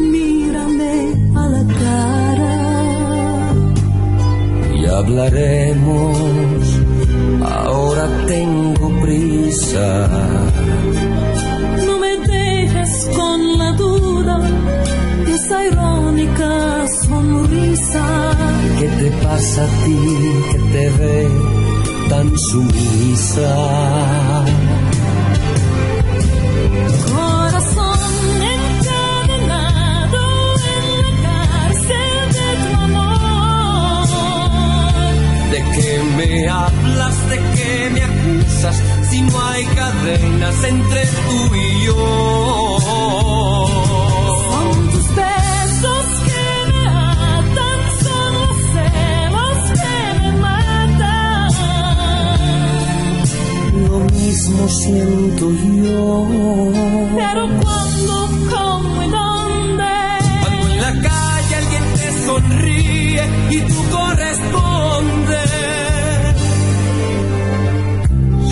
[0.00, 0.94] mírame
[1.34, 2.56] a la cara
[4.74, 6.16] y hablaremos.
[7.44, 10.08] Ahora tengo prisa.
[11.86, 14.40] No me dejes con la duda,
[15.34, 18.06] esa irónica sonrisa.
[18.78, 19.98] ¿Qué te pasa a ti
[20.50, 21.45] que te veo?
[22.08, 23.54] Tan sumisa?
[27.14, 28.00] Corazón
[28.54, 30.22] encadenado
[30.74, 34.08] en la cárcel de tu amor.
[35.52, 37.16] ¿De qué me hablas?
[37.30, 38.76] ¿De qué me acusas?
[39.10, 42.65] Si no hay cadenas entre tú y yo.
[54.26, 55.50] Mismo siento
[55.84, 56.28] yo.
[57.16, 58.14] Pero cuando,
[58.50, 59.94] cómo y dónde.
[60.42, 65.50] Cuando en la calle alguien te sonríe y tú correspondes.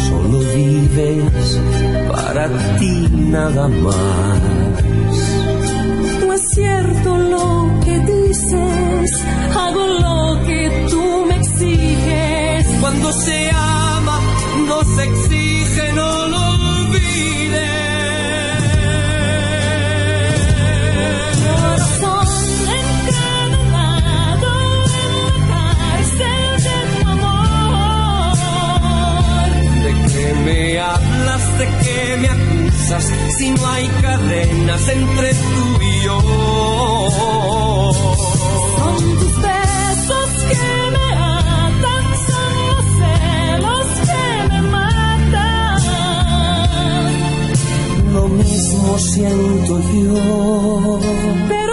[0.08, 1.60] Solo vives
[2.08, 2.44] para
[2.78, 4.40] ti nada más.
[6.20, 9.24] No es cierto lo que dices,
[9.56, 12.66] hago lo que tú me exiges.
[12.80, 14.20] Cuando se ama,
[14.68, 15.53] no se exige,
[26.18, 28.36] de tu amor.
[29.84, 31.58] ¿De qué me hablas?
[31.58, 33.04] ¿De qué me acusas?
[33.38, 36.73] Si no hay cadenas entre tú y yo.
[48.84, 51.63] Mismo siento yo.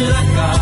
[0.00, 0.61] La cárcel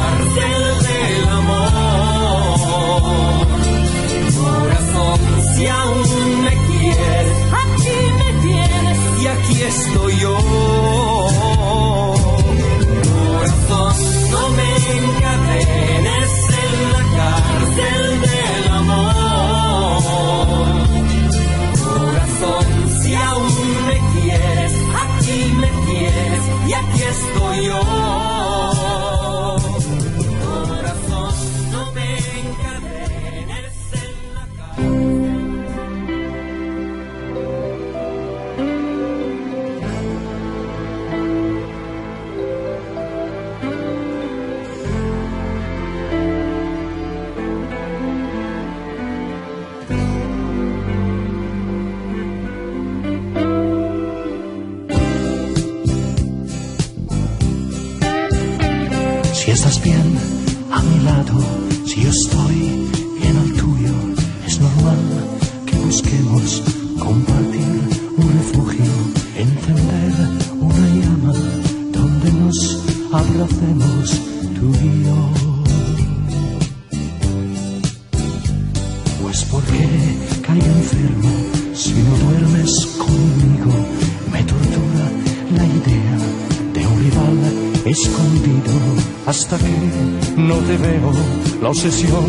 [91.70, 92.26] Obsesión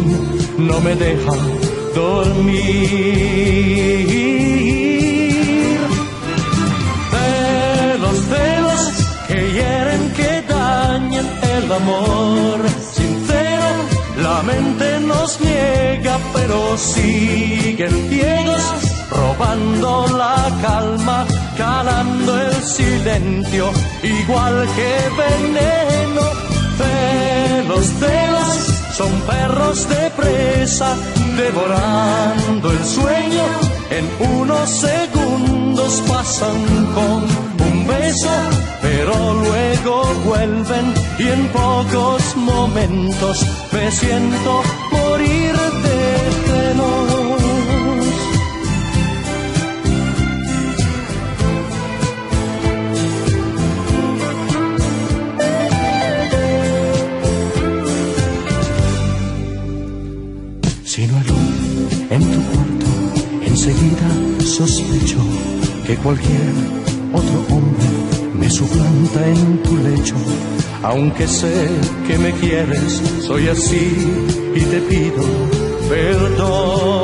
[0.59, 1.31] no me deja
[1.95, 2.59] dormir.
[7.11, 8.81] Celos, celos
[9.27, 12.59] que hieren, que dañen el amor.
[12.93, 13.69] Sincero,
[14.21, 18.63] la mente nos niega, pero siguen ciegos,
[19.09, 21.25] robando la calma,
[21.57, 23.71] calando el silencio,
[24.03, 24.91] igual que
[25.23, 26.21] veneno.
[26.77, 28.40] Celos, celos,
[29.01, 30.95] son perros de presa,
[31.35, 33.45] devorando el sueño.
[33.97, 34.05] En
[34.39, 36.59] unos segundos pasan
[36.97, 37.19] con
[37.67, 38.35] un beso,
[38.81, 39.13] pero
[39.43, 39.93] luego
[40.25, 40.85] vuelven
[41.17, 43.35] y en pocos momentos
[43.71, 44.61] me siento
[44.91, 45.40] morir
[64.67, 65.17] sospecho
[65.87, 66.53] que cualquier
[67.13, 67.87] otro hombre
[68.39, 70.15] me suplanta en tu lecho.
[70.83, 71.67] Aunque sé
[72.07, 73.87] que me quieres, soy así
[74.55, 75.23] y te pido
[75.89, 77.01] perdón.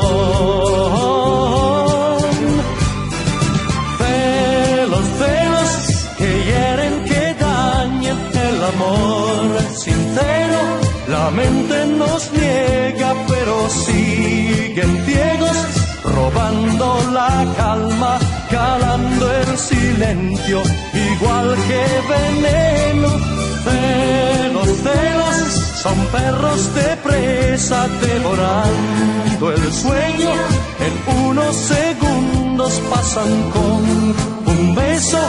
[4.00, 5.72] Celos, celos
[6.20, 8.20] que hieren, que dañen
[8.50, 10.62] el amor sincero.
[11.08, 15.36] La mente nos niega, pero siguen ciegos,
[16.80, 20.62] la calma, calando el silencio,
[20.94, 21.84] igual que
[22.14, 23.10] veneno.
[23.66, 25.52] Celos, celos,
[25.84, 30.34] son perros de presa, devorando el sueño.
[30.86, 35.20] En unos segundos pasan con un beso,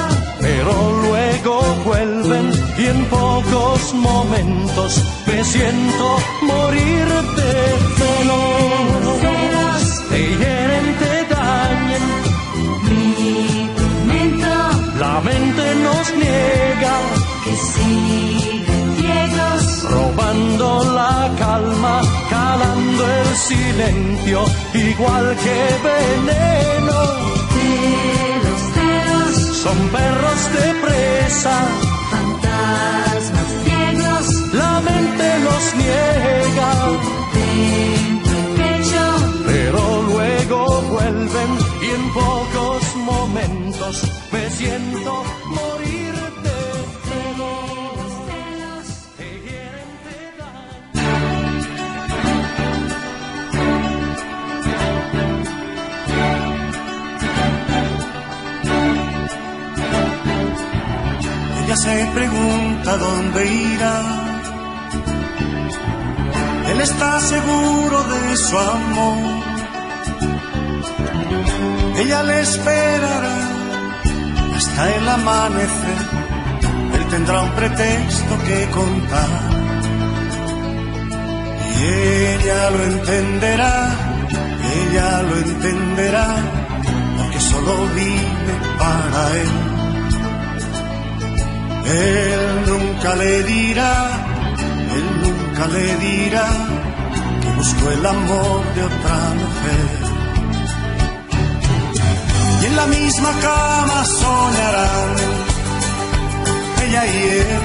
[0.40, 0.72] pero
[1.02, 7.08] luego vuelven y en pocos momentos me siento morir
[20.58, 24.44] la calma, calando el silencio,
[24.74, 26.98] igual que veneno.
[29.62, 31.56] Son perros de presa,
[32.10, 34.26] fantasmas ciegos.
[34.52, 36.70] la mente los niega,
[37.34, 39.04] Dentro el pecho,
[39.46, 41.50] pero luego vuelven
[41.82, 44.02] y en pocos momentos
[44.32, 45.17] me siento
[61.82, 63.96] se pregunta dónde irá.
[66.70, 69.18] Él está seguro de su amor.
[72.00, 73.36] Ella le esperará
[74.56, 76.00] hasta el amanecer.
[76.96, 79.32] Él tendrá un pretexto que contar.
[81.78, 81.84] Y
[82.34, 83.76] ella lo entenderá,
[84.78, 86.28] ella lo entenderá,
[87.18, 89.67] porque solo vive para él.
[91.90, 94.10] Él nunca le dirá,
[94.96, 96.46] él nunca le dirá
[97.40, 99.88] que buscó el amor de otra mujer.
[102.60, 105.14] Y en la misma cama soñarán
[106.84, 107.60] ella y él,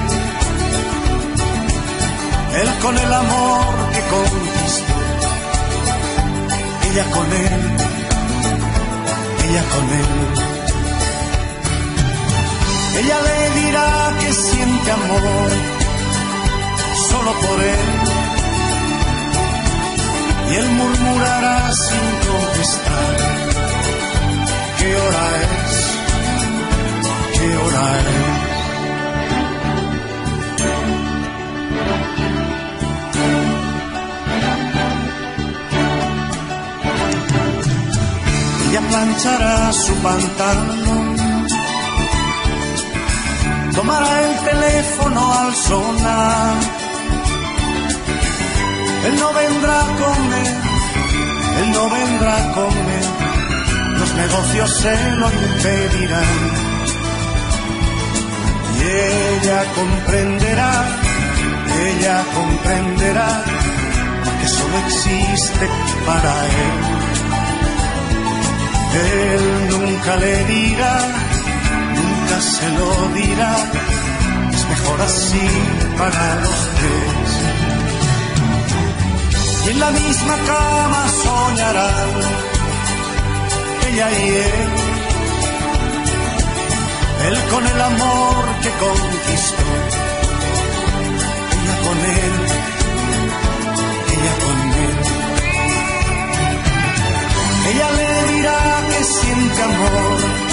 [2.60, 4.96] él con el amor que conquistó,
[6.88, 7.62] ella con él,
[9.44, 10.53] ella con él.
[12.98, 15.50] Ella le dirá que siente amor
[17.10, 17.88] solo por él.
[20.50, 23.16] Y él murmurará sin contestar.
[24.78, 25.72] ¿Qué hora es?
[27.36, 28.14] ¿Qué hora es?
[38.68, 41.23] Ella planchará su pantalón
[43.74, 46.56] tomará el teléfono al sonar.
[49.06, 50.52] Él no vendrá a comer,
[51.60, 53.04] él no vendrá a comer,
[53.98, 56.40] los negocios se lo impedirán.
[58.76, 60.72] Y ella comprenderá,
[61.88, 63.44] ella comprenderá
[64.40, 65.68] que solo existe
[66.06, 66.32] para
[66.62, 66.76] él.
[68.94, 71.33] Él nunca le dirá
[72.40, 73.56] se lo dirá.
[74.52, 75.48] Es mejor así
[75.98, 77.30] para los tres.
[79.64, 82.10] Y en la misma cama soñarán
[83.88, 84.70] ella y él.
[87.26, 89.66] Él con el amor que conquistó.
[91.56, 92.34] Ella con él.
[94.14, 94.96] Ella con él.
[97.70, 98.58] Ella le dirá
[98.90, 100.43] que siente amor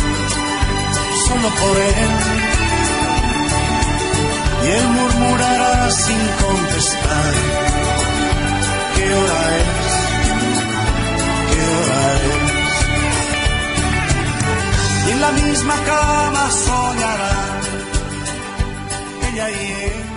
[1.32, 2.12] solo por él.
[4.64, 7.34] Y él murmurará sin contestar.
[8.96, 9.92] ¿Qué hora es?
[11.52, 12.46] ¿Qué hora es?
[15.08, 17.42] Y en la misma cama soñará
[19.34, 20.11] no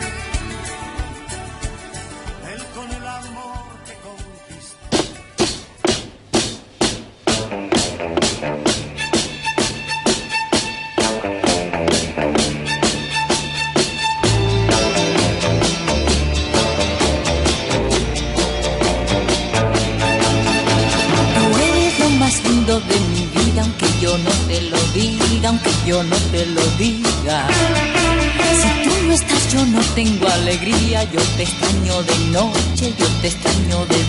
[31.12, 34.03] yo te extraño de noche, yo te extraño de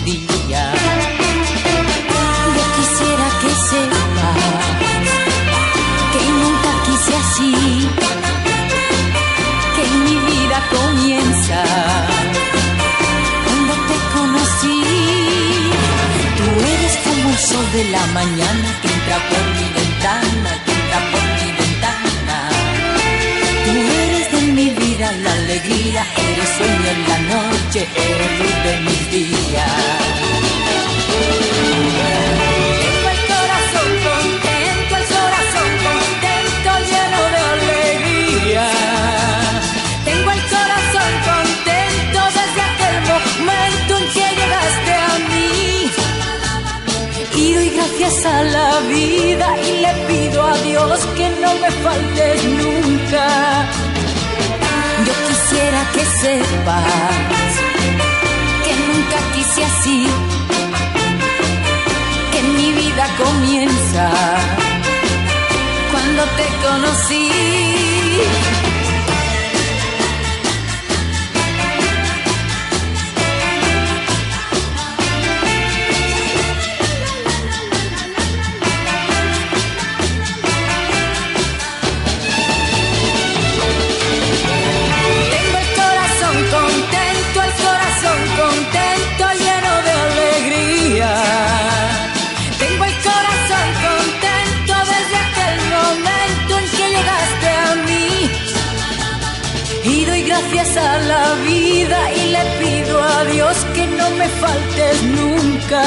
[26.54, 27.82] Soy en la noche
[28.64, 29.66] de mi día,
[32.82, 38.66] tengo el corazón contento, el corazón contento, lleno de alegría,
[40.04, 45.54] tengo el corazón contento desde aquel momento que llegaste a mí.
[47.34, 52.44] Y doy gracias a la vida y le pido a Dios que no me faltes
[52.44, 53.85] nunca.
[55.56, 57.52] Yo quisiera que sepas
[58.64, 60.06] que nunca quise así,
[62.32, 64.10] que mi vida comienza
[65.90, 67.75] cuando te conocí.
[104.40, 105.82] Faltes nunca.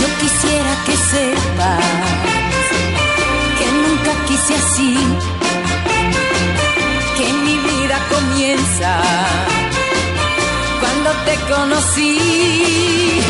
[0.00, 1.84] Yo quisiera que sepas
[3.58, 4.98] que nunca quise así
[7.16, 9.00] que mi vida comienza
[10.80, 13.20] cuando te conocí.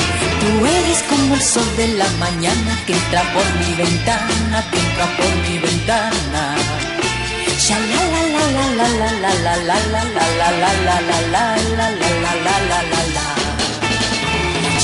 [0.40, 5.06] Tú eres como el sol de la mañana que entra por mi ventana, que entra
[5.16, 6.56] por mi ventana.
[7.64, 11.00] Sha la la la la la la la la la la la la
[11.32, 11.46] la
[11.76, 13.13] la la la la la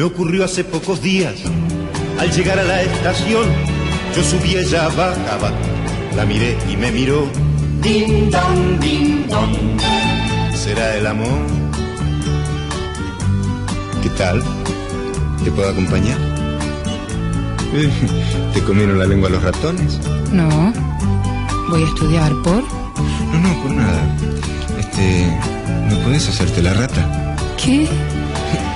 [0.00, 1.34] Me ocurrió hace pocos días,
[2.18, 3.44] al llegar a la estación,
[4.16, 5.52] yo subí, ella bajaba,
[6.16, 7.28] la miré y me miró.
[7.82, 9.54] Ding dong, ding dong.
[10.54, 11.38] ¿Será el amor?
[14.02, 14.42] ¿Qué tal?
[15.44, 16.16] ¿Te puedo acompañar?
[18.54, 20.00] ¿Te comieron la lengua los ratones?
[20.32, 20.72] No.
[21.68, 22.64] Voy a estudiar por.
[23.34, 24.16] No, no, por nada.
[24.78, 25.26] Este.
[25.90, 27.36] ¿No puedes hacerte la rata?
[27.62, 27.86] ¿Qué?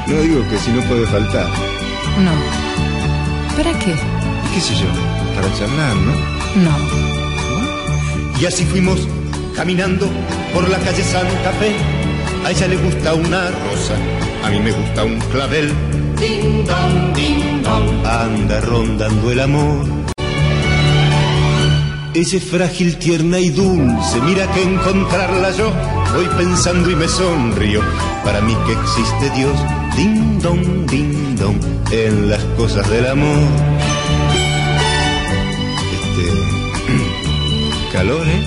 [0.07, 1.47] No digo que si no puede faltar.
[2.23, 2.33] No.
[3.57, 3.95] ¿Para qué?
[4.53, 4.87] ¿Qué sé yo?
[5.35, 6.13] Para charlar, ¿no?
[6.63, 8.41] No.
[8.41, 9.09] Y así fuimos
[9.57, 10.09] caminando
[10.53, 11.75] por la calle Santa Fe.
[12.45, 13.95] A ella le gusta una rosa,
[14.45, 15.73] a mí me gusta un clavel.
[16.21, 18.07] Ding dong, ding dong.
[18.07, 20.04] Anda rondando el amor.
[22.15, 24.21] Ella es frágil, tierna y dulce.
[24.23, 25.73] Mira que encontrarla yo
[26.15, 27.81] voy pensando y me sonrío.
[28.25, 29.59] Para mí que existe Dios.
[29.97, 31.57] Ding dong, ding dong.
[31.91, 33.37] En las cosas del amor.
[35.93, 36.25] Este.
[37.93, 38.43] calor, ¿eh?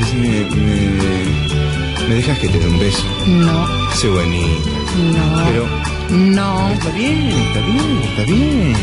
[0.00, 3.04] Decime, me, ¿me dejas que te dé un beso?
[3.26, 3.66] No.
[3.94, 4.70] Sé bonita.
[5.14, 5.44] No.
[5.46, 5.66] Pero
[6.10, 6.68] No.
[6.70, 8.76] está bien, está bien, está bien.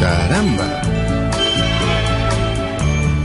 [0.00, 0.82] Caramba.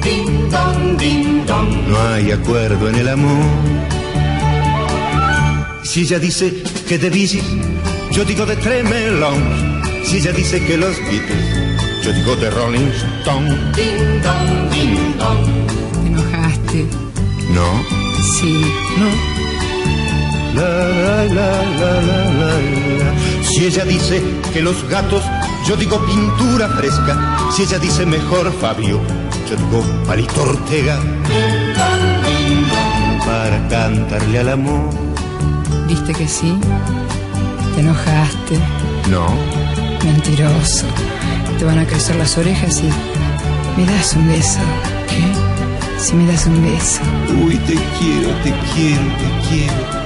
[0.04, 1.70] Ding dong, ding dong.
[1.88, 3.46] No hay acuerdo en el amor.
[5.84, 7.44] Si ella dice que de bicis,
[8.12, 9.82] yo digo de Tremelón.
[10.04, 13.50] Si ella dice que los Beatles, yo digo de Rolling Stone.
[13.76, 15.46] Ding dong, ding dong.
[16.02, 16.86] Te enojaste.
[17.54, 17.68] No.
[18.40, 18.66] Sí.
[18.98, 19.42] No.
[20.56, 21.50] La, la, la,
[21.80, 22.52] la, la, la,
[23.00, 23.44] la.
[23.44, 24.22] Si ella dice
[24.54, 25.24] que los gatos,
[25.68, 27.38] yo digo pintura fresca.
[27.56, 29.00] Si ella dice mejor Fabio,
[29.56, 31.00] digo Palito Ortega.
[33.26, 34.90] Para cantarle al amor.
[35.88, 36.58] ¿Viste que sí?
[37.76, 38.60] Te enojaste.
[39.10, 39.28] No.
[40.04, 40.86] Mentiroso.
[41.58, 44.60] Te van a crecer las orejas y me das un beso.
[45.08, 45.52] ¿Qué?
[46.02, 47.02] si me das un beso.
[47.46, 50.02] Uy, te quiero, te quiero, te quiero.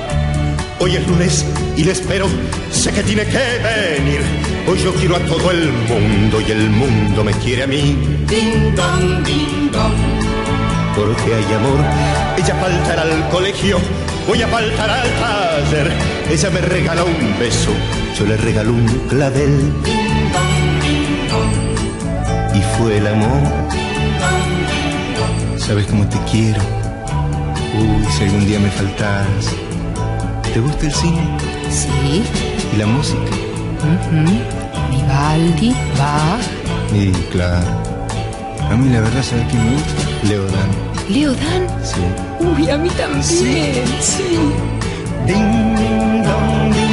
[0.80, 1.46] Hoy es lunes
[1.78, 2.28] y le espero,
[2.72, 4.22] sé que tiene que venir.
[4.68, 7.98] Hoy yo quiero a todo el mundo y el mundo me quiere a mí.
[8.28, 9.94] Ding dong, ding dong.
[10.96, 11.80] Porque hay amor,
[12.38, 13.78] ella faltará al colegio,
[14.28, 15.92] voy a faltar al taller.
[16.32, 17.72] Ella me regala un beso,
[18.18, 19.74] yo le regalo un clavel.
[19.84, 20.66] Ding ding.
[22.56, 23.44] Y fue el amor.
[25.58, 26.62] Sabes cómo te quiero.
[27.78, 29.52] Uy, si algún día me faltas.
[30.54, 31.55] ¿Te gusta el cine?
[31.70, 32.24] Sí.
[32.74, 33.20] ¿Y la música?
[33.86, 34.26] ujú.
[34.92, 36.42] Vivaldi, Bach,
[36.94, 37.68] Y claro.
[38.72, 39.94] A mí la verdad, ¿sabes quién me gusta?
[40.28, 40.70] Leodan.
[41.10, 41.68] Leodan.
[41.84, 42.02] Sí.
[42.40, 43.24] Uy, a mí también.
[43.24, 43.74] Sí.
[45.28, 46.85] Ding, ding, dong, ding,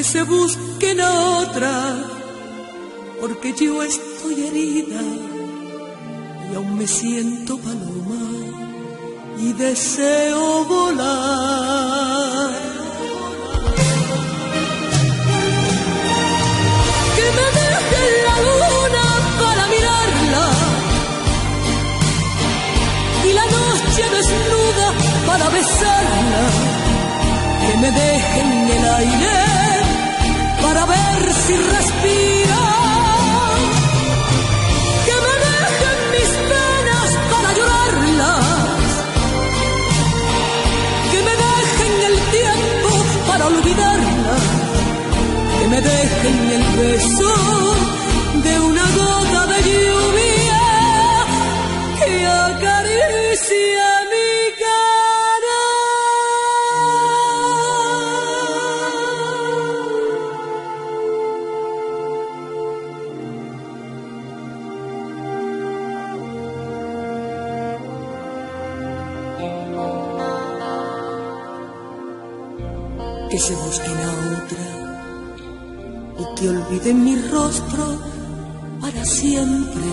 [0.00, 1.10] que se busquen a
[1.42, 1.72] otra,
[3.20, 5.02] porque yo estoy herida
[6.50, 8.24] y aún me siento paloma
[9.38, 12.50] y deseo volar.
[17.16, 19.06] Que me dejen la luna
[19.42, 20.46] para mirarla
[23.28, 24.86] y la noche desnuda
[25.26, 26.42] para besarla.
[27.66, 29.59] Que me dejen el aire
[30.70, 32.62] para ver si respira.
[35.06, 38.86] Que me dejen mis penas para llorarlas
[41.10, 42.90] que me dejen el tiempo
[43.28, 44.36] para olvidarla,
[45.58, 47.32] que me dejen el beso
[48.44, 50.62] de una gota de lluvia
[51.98, 52.12] que
[52.48, 53.89] acaricia
[73.40, 74.64] se busquen a otra
[76.18, 77.98] y que olviden mi rostro
[78.82, 79.90] para siempre.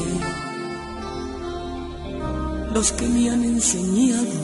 [2.73, 4.39] Los que me han enseñado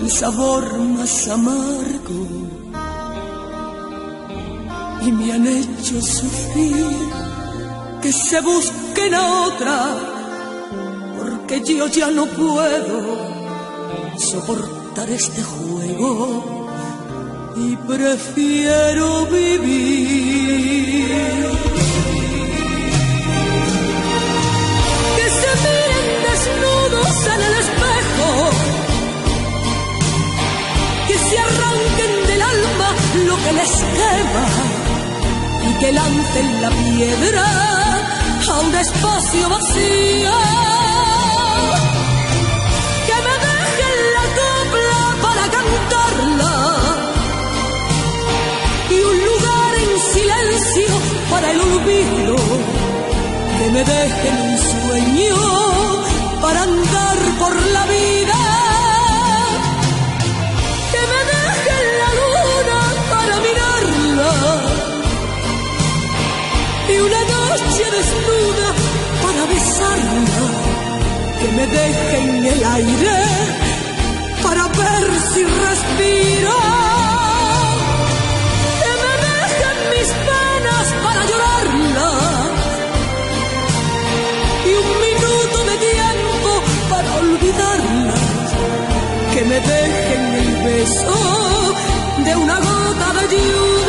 [0.00, 2.26] el sabor más amargo
[5.06, 6.96] y me han hecho sufrir,
[8.02, 9.78] que se busquen a otra,
[11.16, 12.96] porque yo ya no puedo
[14.18, 16.61] soportar este juego
[17.64, 20.72] y prefiero vivir.
[25.16, 28.30] Que se miren desnudos en el espejo,
[31.08, 32.88] que se arranquen del alma
[33.28, 34.46] lo que les quema
[35.68, 37.46] y que lancen la piedra
[38.50, 40.81] a un espacio vacío.
[51.30, 52.36] Para el olvido.
[53.58, 55.36] Que me dejen un sueño
[56.40, 58.38] para andar por la vida.
[60.92, 62.80] Que me dejen la luna
[63.12, 64.32] para mirarla
[66.88, 68.68] y una noche desnuda
[69.24, 70.44] para besarla.
[71.40, 73.18] Que me dejen el aire
[74.42, 76.71] para ver si respiro.
[89.42, 91.74] Que me dejen el beso
[92.24, 93.81] de una gota de lluvia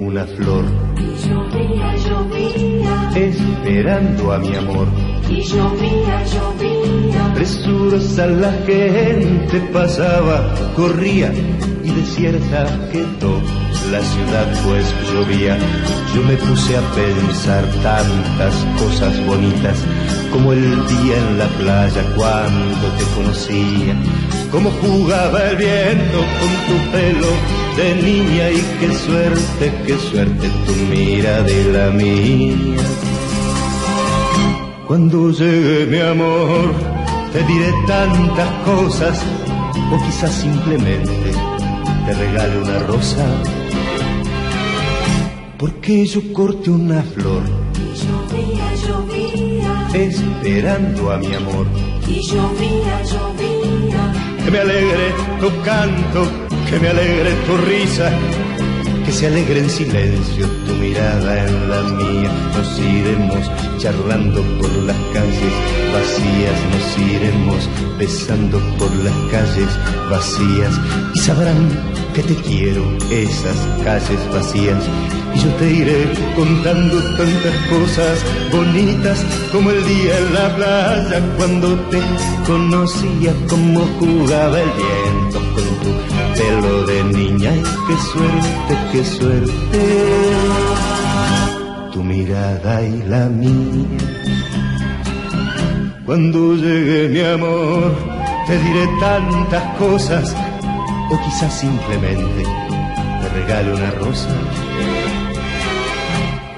[0.00, 0.64] una flor
[0.98, 3.10] Y llovía, llovía.
[3.14, 4.88] esperando a mi amor.
[5.28, 7.34] Y llovía, llovía.
[7.34, 11.32] Presurosa la gente pasaba, corría
[11.84, 13.40] y desierta quedó
[13.92, 15.56] la ciudad pues llovía.
[16.14, 19.78] Yo me puse a pensar tantas cosas bonitas
[20.32, 23.94] como el día en la playa cuando te conocía,
[24.50, 27.28] como jugaba el viento con tu pelo
[27.76, 32.82] de niña y qué suerte, qué suerte tu mira de la mía.
[34.86, 36.74] Cuando llegue mi amor,
[37.32, 39.22] te diré tantas cosas,
[39.92, 41.30] o quizás simplemente
[42.06, 43.24] te regale una rosa.
[45.58, 47.42] Porque yo corte una flor,
[47.76, 49.88] Y llovía, llovía.
[49.94, 51.66] esperando a mi amor.
[52.08, 54.19] Y llovía, llovía.
[54.50, 56.28] Que me alegre tu canto,
[56.68, 58.10] que me alegre tu risa,
[59.04, 62.32] que se alegre en silencio tu mirada en la mía.
[62.56, 63.48] Nos iremos
[63.78, 65.54] charlando por las calles
[65.92, 69.68] vacías, nos iremos besando por las calles
[70.10, 70.80] vacías
[71.14, 71.89] y sabrán
[72.22, 74.84] que te quiero esas calles vacías.
[75.34, 81.78] Y yo te iré contando tantas cosas bonitas como el día en la playa cuando
[81.90, 82.00] te
[82.46, 85.90] conocía, como jugaba el viento con tu
[86.38, 87.54] pelo de niña.
[87.54, 90.32] Y qué suerte, qué suerte,
[91.92, 93.86] tu mirada y la mía.
[96.04, 97.94] Cuando llegue mi amor,
[98.46, 100.34] te diré tantas cosas,
[101.10, 102.42] o quizás simplemente
[103.20, 104.28] te regale una rosa.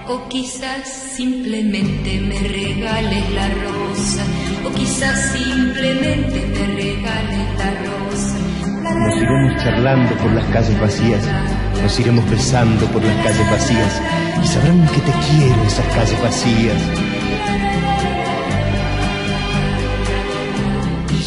[0.06, 4.24] O quizás simplemente me regales la rosa.
[4.66, 8.36] O quizás simplemente me regales la rosa.
[8.82, 11.22] Nos iremos charlando por las calles vacías,
[11.82, 14.02] nos iremos besando por las calles vacías
[14.42, 17.61] y sabrán que te quiero esas calles vacías.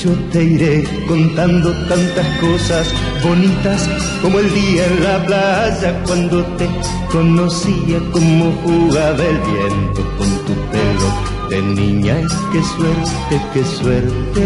[0.06, 3.90] Yo te iré contando tantas cosas bonitas
[4.22, 6.68] como el día en la playa cuando te
[7.12, 11.10] conocía, como jugaba el viento con tu pelo
[11.50, 12.20] de niña.
[12.20, 14.44] Y qué suerte, qué suerte,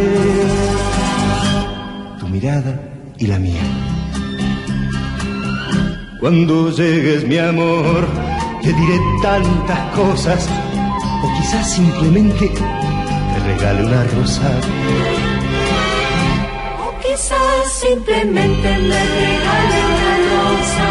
[2.19, 2.80] tu mirada
[3.18, 3.65] y la mía.
[6.22, 8.07] Cuando llegues mi amor,
[8.61, 10.48] te diré tantas cosas,
[11.22, 14.52] o quizás simplemente te regale una rosa.
[17.90, 20.86] Quizás simplemente me regale una rosa.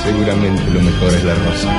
[0.04, 1.70] Seguramente lo mejor es la rosa.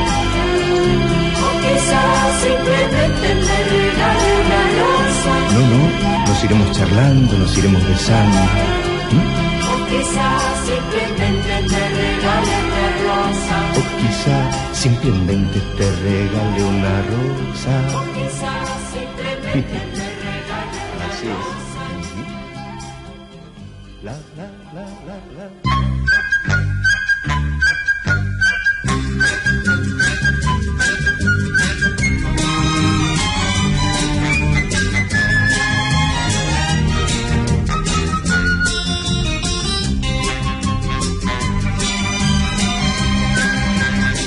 [1.39, 5.33] O quizás simplemente me regale una rosa.
[5.53, 5.81] No, no,
[6.27, 8.37] nos iremos charlando, nos iremos besando.
[9.71, 13.57] O quizás simplemente me regale una rosa.
[13.77, 14.37] O quizá
[14.73, 17.73] simplemente te regale una rosa.
[17.97, 21.55] O quizás simplemente me regale una Así rosa.
[21.55, 21.60] es.
[24.11, 24.81] La.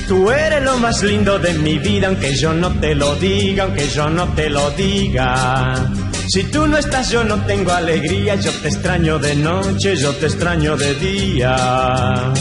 [0.08, 3.88] Tú eres lo más lindo de mi vida, aunque yo no te lo diga, aunque
[3.88, 6.03] yo no te lo diga.
[6.28, 10.26] Si tú no estás, yo no tengo alegría, yo te extraño de noche, yo te
[10.26, 12.32] extraño de día.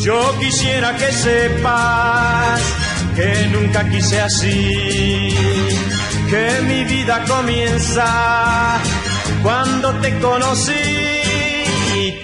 [0.00, 2.60] Yo quisiera que sepas
[3.16, 5.34] que nunca quise así,
[6.30, 8.78] que mi vida comienza
[9.42, 11.21] cuando te conocí.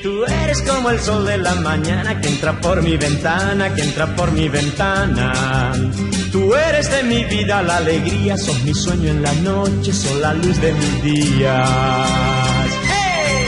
[0.03, 4.07] Tú eres como el sol de la mañana que entra por mi ventana, que entra
[4.15, 5.73] por mi ventana.
[6.31, 10.35] Tú eres de mi vida la alegría, sos mi sueño en la noche, sos la
[10.35, 11.69] luz de mis días.
[12.87, 13.47] ¡Hey!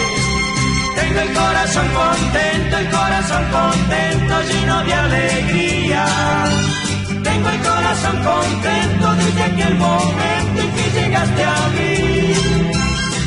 [0.97, 6.05] Tengo el corazón contento, el corazón contento, lleno de alegría.
[7.23, 12.10] Tengo el corazón contento desde aquel momento en que llegaste a mí.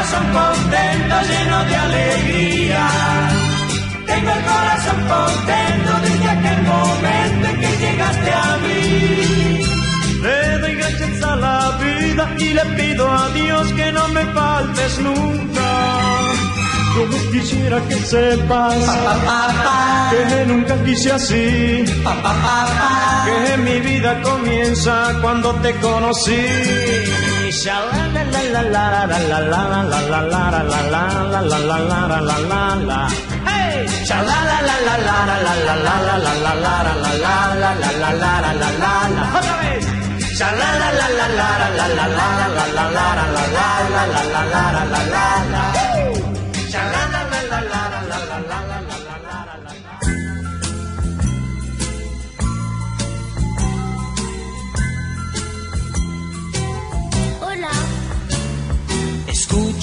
[0.00, 2.88] Corazón contento, lleno de alegría.
[4.06, 9.60] Tengo el corazón contento desde aquel momento en que llegaste a mí.
[10.22, 14.98] Le doy gracias a la vida y le pido a Dios que no me faltes
[15.00, 15.70] nunca.
[16.96, 18.74] Yo quisiera que sepas
[20.10, 21.84] que nunca quise así,
[23.26, 27.29] que mi vida comienza cuando te conocí.
[27.50, 31.78] sha la la la la la la la la la la la la la la
[31.90, 32.98] la la la la
[33.46, 33.88] Hey!
[34.06, 36.96] Sha la la la la la la la la la la la la la
[37.60, 39.24] la la la la la la!
[40.38, 44.06] Sha la la la la la la la la la la la la la la
[44.06, 45.79] la la la la la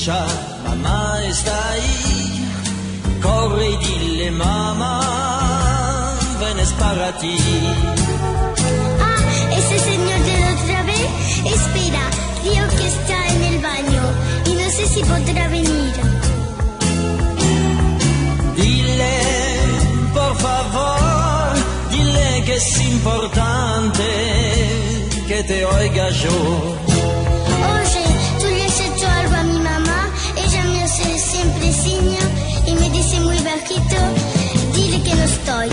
[0.08, 0.26] Escucha,
[0.64, 2.50] mamá está ahí.
[3.22, 7.38] Corre y dile, mamá, ven es para ti.
[9.02, 9.18] Ah,
[9.52, 11.08] ese señor de la otra vez.
[11.56, 12.04] Espera,
[12.42, 14.04] creo que está en el baño
[14.46, 15.94] y no sé si podrá venir.
[18.56, 19.20] Dile,
[20.14, 21.54] por favor,
[21.92, 24.04] dile que es importante
[25.28, 26.97] que te oiga yo.
[33.68, 35.68] Dile que no estoy.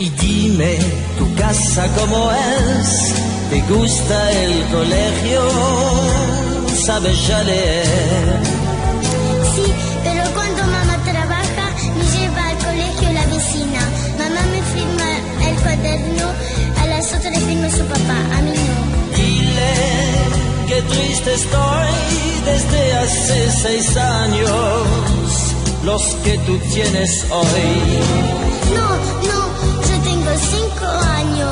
[0.00, 0.78] Y dime
[1.16, 3.14] tu casa como es,
[3.50, 5.40] te gusta el colegio,
[6.84, 8.40] sabes ya leer.
[9.54, 11.66] Sí, pero cuando mamá trabaja,
[11.98, 13.80] me lleva al colegio la vecina.
[14.18, 16.26] Mamá me firma el cuaderno,
[16.82, 19.16] a las otras le firma su papá, a mí no.
[19.16, 19.74] Dile
[20.66, 21.94] que triste estoy
[22.44, 25.53] desde hace seis años,
[25.84, 28.00] los que tú tienes hoy.
[28.74, 28.88] No,
[29.30, 29.40] no,
[29.88, 31.50] yo tengo cinco años.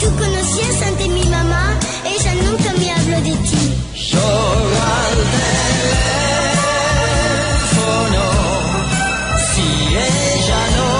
[0.00, 3.74] Tú conocías ante mi mamá, ella nunca me habló de ti.
[4.10, 5.18] Llora al
[7.44, 8.24] teléfono
[9.50, 9.66] si
[9.96, 10.92] ella no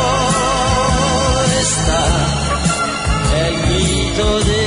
[1.65, 2.03] está.
[3.47, 4.58] El grito de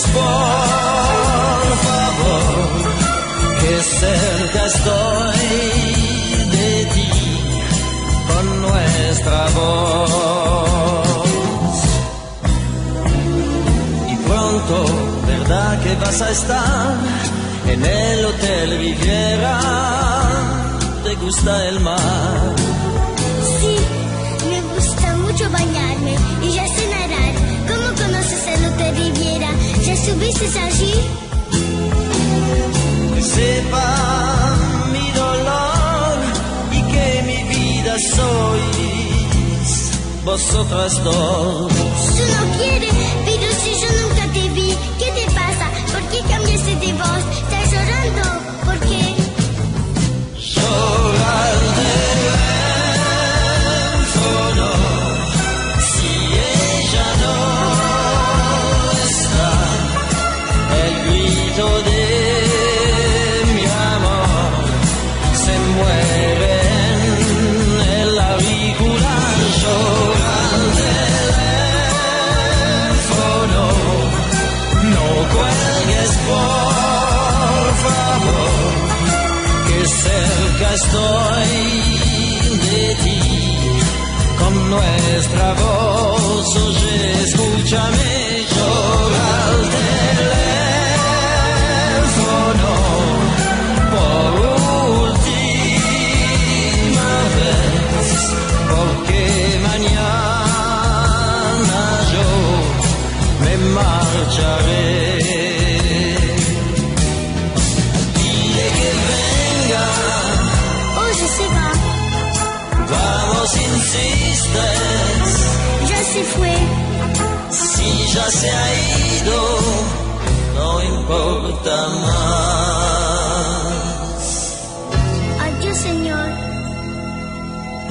[0.00, 2.62] por favor
[3.60, 5.38] que cerca estoy
[6.50, 7.10] de ti
[8.26, 11.08] con nuestra voz.
[14.08, 14.76] Y pronto,
[15.26, 16.94] ¿verdad que vas a estar
[17.66, 19.60] en el Hotel Riviera?
[21.04, 22.54] ¿Te gusta el mar?
[23.60, 23.76] Sí,
[24.48, 26.81] me gusta mucho bañarme y ya sé
[30.02, 30.94] ¿Ya subiste allí?
[33.14, 33.86] Que sepa
[34.92, 36.18] mi dolor
[36.72, 38.80] y que mi vida sois
[40.24, 41.72] vosotras dos.
[41.72, 42.94] Tú no quieres,
[43.26, 45.70] pero si yo nunca te vi, ¿qué te pasa?
[45.92, 47.22] ¿Por qué cambiaste de voz?
[80.92, 83.20] Estoy de ti
[84.38, 86.56] con nuestra voz.
[86.56, 88.21] Oye, escúchame,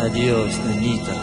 [0.02, 1.20] Adiós, niñita.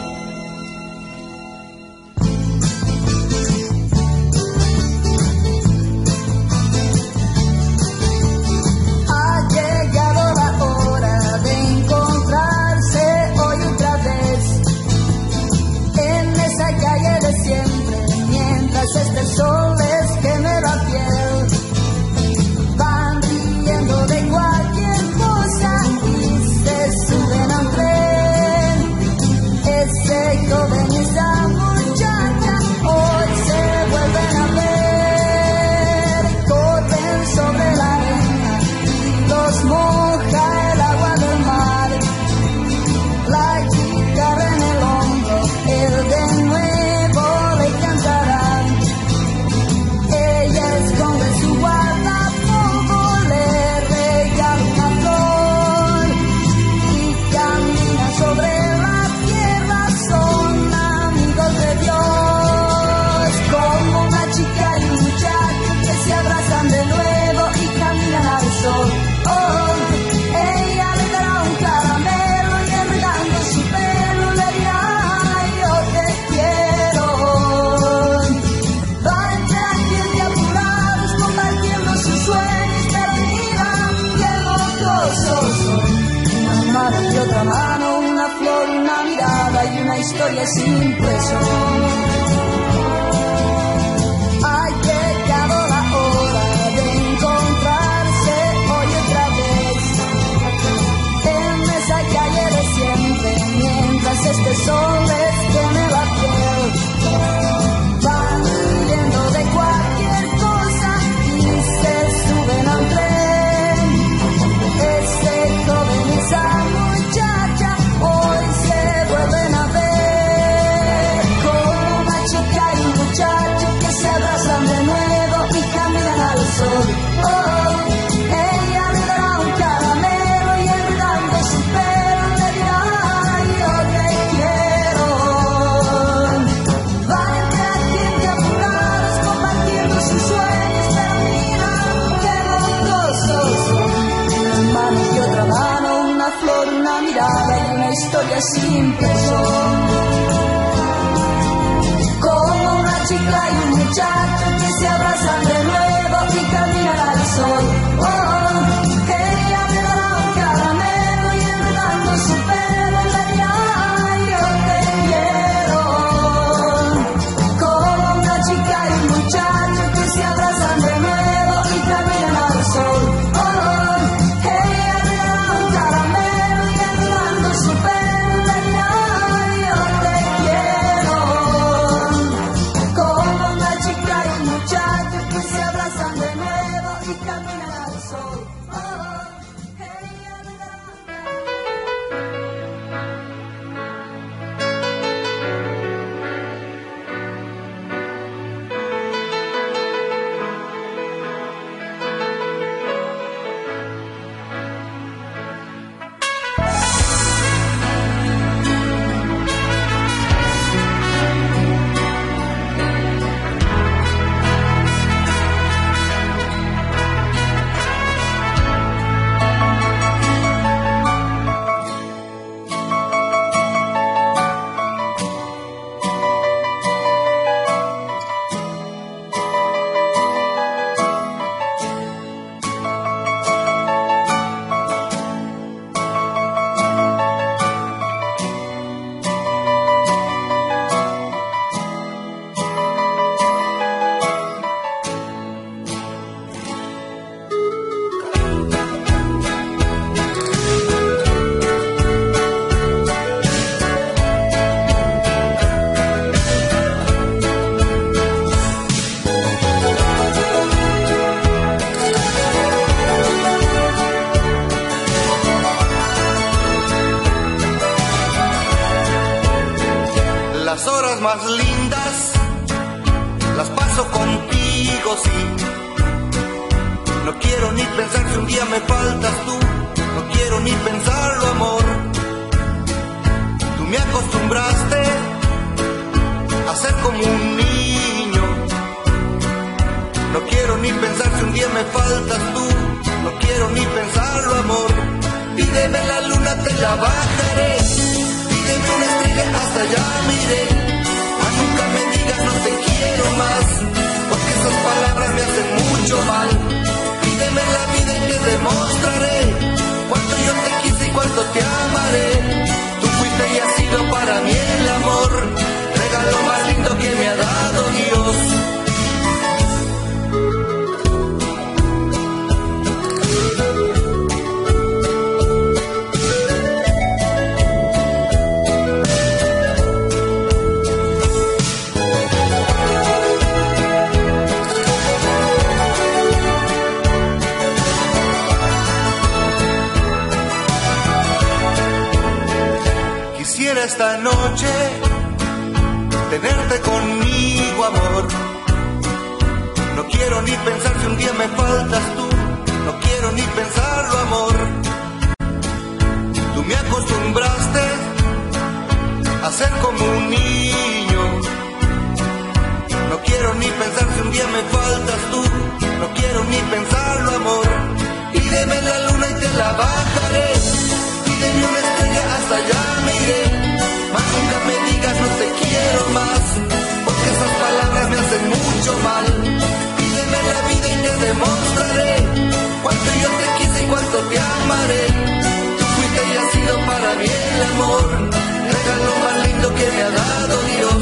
[387.09, 388.29] para mí el amor,
[388.69, 391.01] es lo más lindo que me ha dado Dios.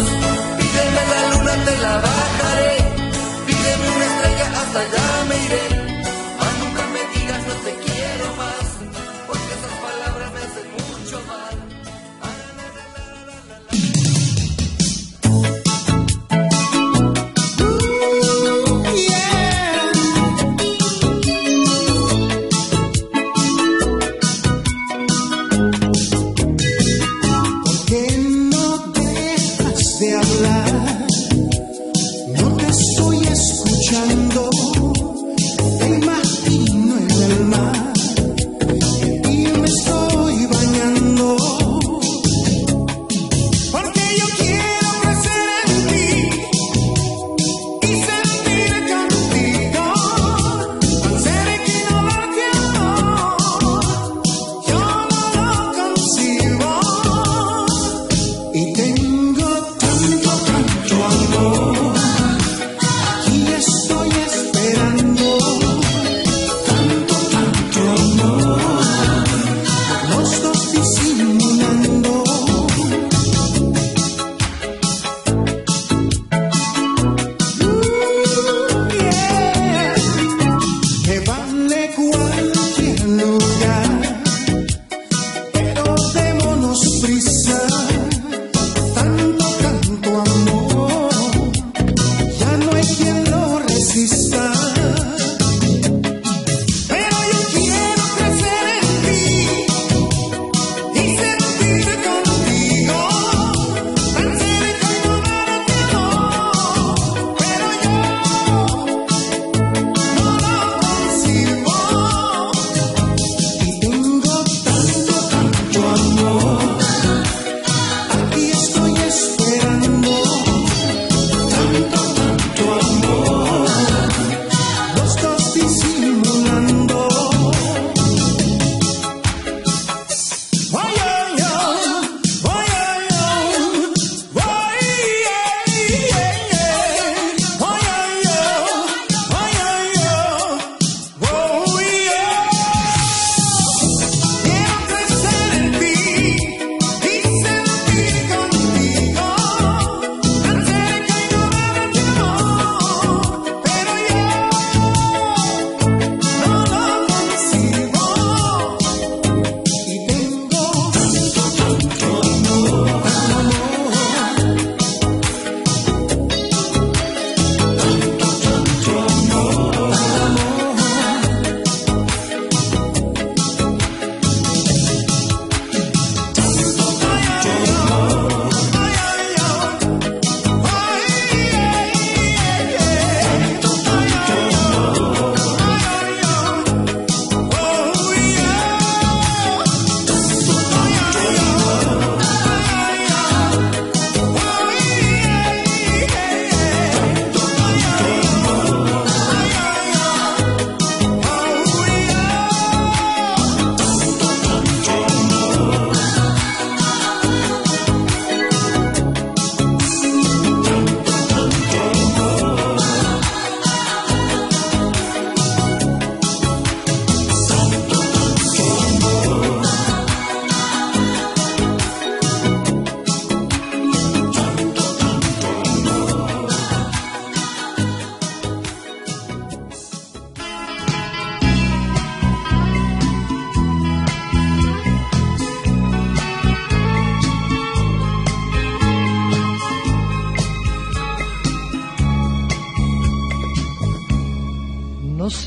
[0.57, 2.77] Pídeme la luna, te la bajaré,
[3.45, 5.06] pídeme una estrella hasta allá.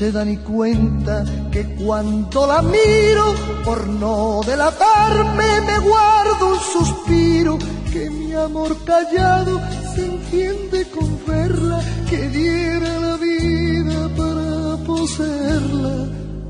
[0.01, 7.59] Se da ni cuenta que cuando la miro, por no delatarme, me guardo un suspiro,
[7.93, 9.61] que mi amor callado
[9.93, 16.07] se entiende con verla, que diera la vida para poseerla.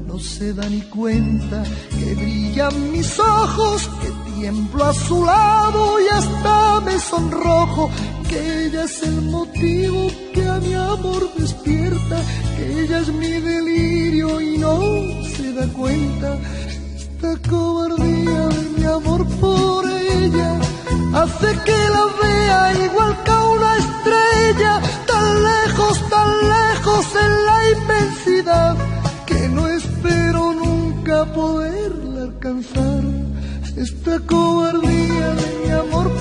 [0.07, 6.07] No se da ni cuenta que brillan mis ojos, que tiemblo a su lado y
[6.07, 7.89] hasta me sonrojo,
[8.29, 12.17] que ella es el motivo que a mi amor despierta,
[12.79, 14.79] ella es mi delirio y no
[15.35, 16.37] se da cuenta.
[16.95, 20.59] Esta cobardía de mi amor por ella
[21.13, 27.59] hace que la vea igual que a una estrella, tan lejos, tan lejos en la
[27.75, 28.75] inmensidad,
[29.25, 33.03] que no espero nunca poderla alcanzar.
[33.75, 36.07] Esta cobardía de mi amor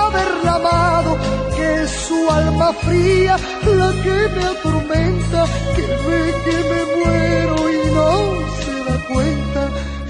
[0.47, 1.17] amado,
[1.55, 7.91] que es su alma fría la que me atormenta, que ve que me muero y
[7.97, 8.11] no
[8.63, 9.61] se da cuenta.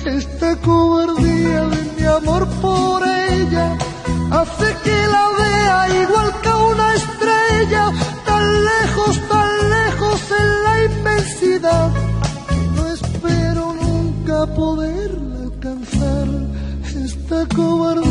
[0.05, 3.77] Esta cobardía de mi amor por ella
[4.31, 7.83] hace que la vea igual que una estrella,
[8.25, 11.91] tan lejos, tan lejos en la inmensidad,
[12.75, 16.27] no espero nunca poderla alcanzar.
[17.05, 18.10] Esta cobardía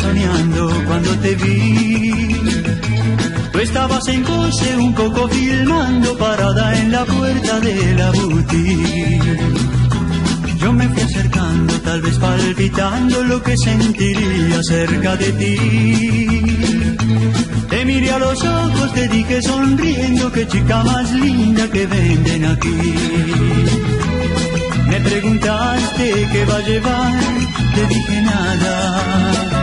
[0.00, 2.12] soñando cuando te vi.
[3.52, 9.38] Tú estabas en coche un poco filmando parada en la puerta de la boutique.
[10.60, 15.56] Yo me fui acercando, tal vez palpitando lo que sentiría cerca de ti.
[17.70, 22.78] Te miré a los ojos, te dije sonriendo, qué chica más linda que venden aquí.
[24.88, 27.20] Me preguntaste qué va a llevar,
[27.74, 29.57] te dije nada.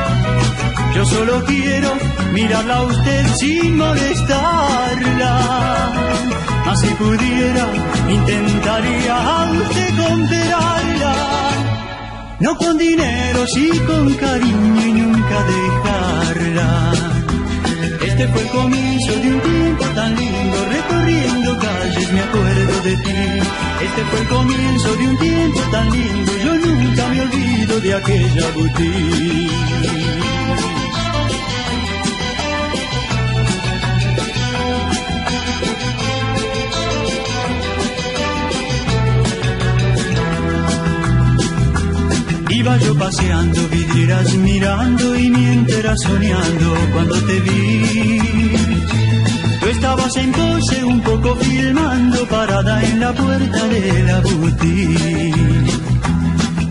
[0.95, 1.91] Yo solo quiero
[2.32, 5.32] mirarla a usted sin molestarla.
[6.82, 7.67] Si pudiera,
[8.09, 11.15] intentaría a usted comprarla.
[12.40, 16.91] No con dinero, sí con cariño y nunca dejarla.
[18.01, 23.40] Este fue el comienzo de un tiempo tan lindo, recorriendo calles me acuerdo de ti.
[23.83, 28.49] Este fue el comienzo de un tiempo tan lindo, yo nunca me olvido de aquella
[28.53, 30.34] boutique.
[42.66, 48.52] Iba yo paseando, vidrieras mirando y mientras soñando cuando te vi.
[49.60, 55.35] Tú estabas en pose un poco filmando, parada en la puerta de la boutique.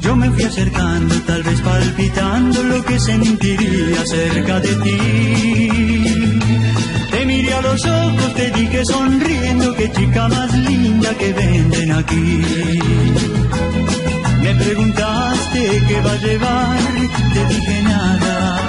[0.01, 4.99] Yo me fui acercando, tal vez palpitando lo que sentiría cerca de ti.
[7.13, 13.44] Te miré a los ojos, te dije sonriendo, que chica más linda que venden aquí.
[14.58, 16.78] Preguntaste qué va a llevar,
[17.34, 18.65] te dije nada.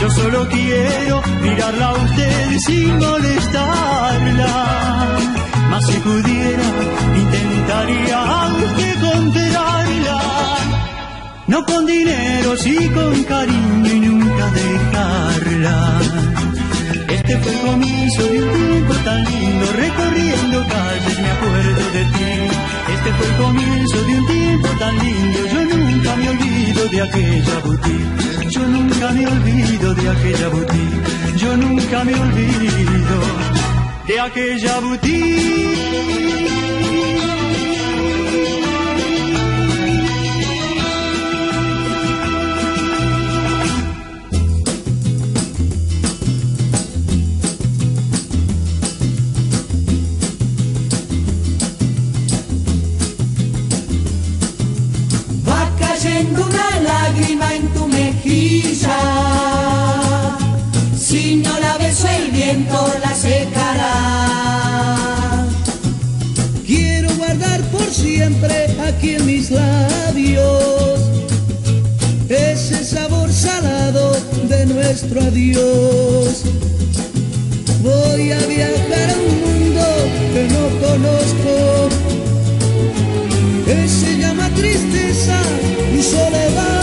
[0.00, 4.52] Yo solo quiero mirarla a usted sin molestarla.
[5.70, 6.64] Mas si pudiera,
[7.16, 10.20] intentaría aunque contenerla.
[11.46, 16.00] No con dinero, sí con cariño y nunca dejarla.
[17.08, 22.53] Este fue el comienzo de un tiempo tan lindo, recorriendo calles me acuerdo de ti.
[23.04, 25.38] Este fue el comienzo de un tiempo tan lindo.
[25.52, 28.48] Yo nunca me olvido de aquella boutique.
[28.48, 31.36] Yo nunca me olvido de aquella boutique.
[31.36, 33.20] Yo nunca me olvido
[34.06, 36.13] de aquella boutique.
[75.14, 76.44] nuestro adiós.
[77.82, 79.82] Voy a viajar a un mundo
[80.32, 81.88] que no conozco,
[83.64, 85.40] que se llama tristeza
[85.96, 86.73] y soledad.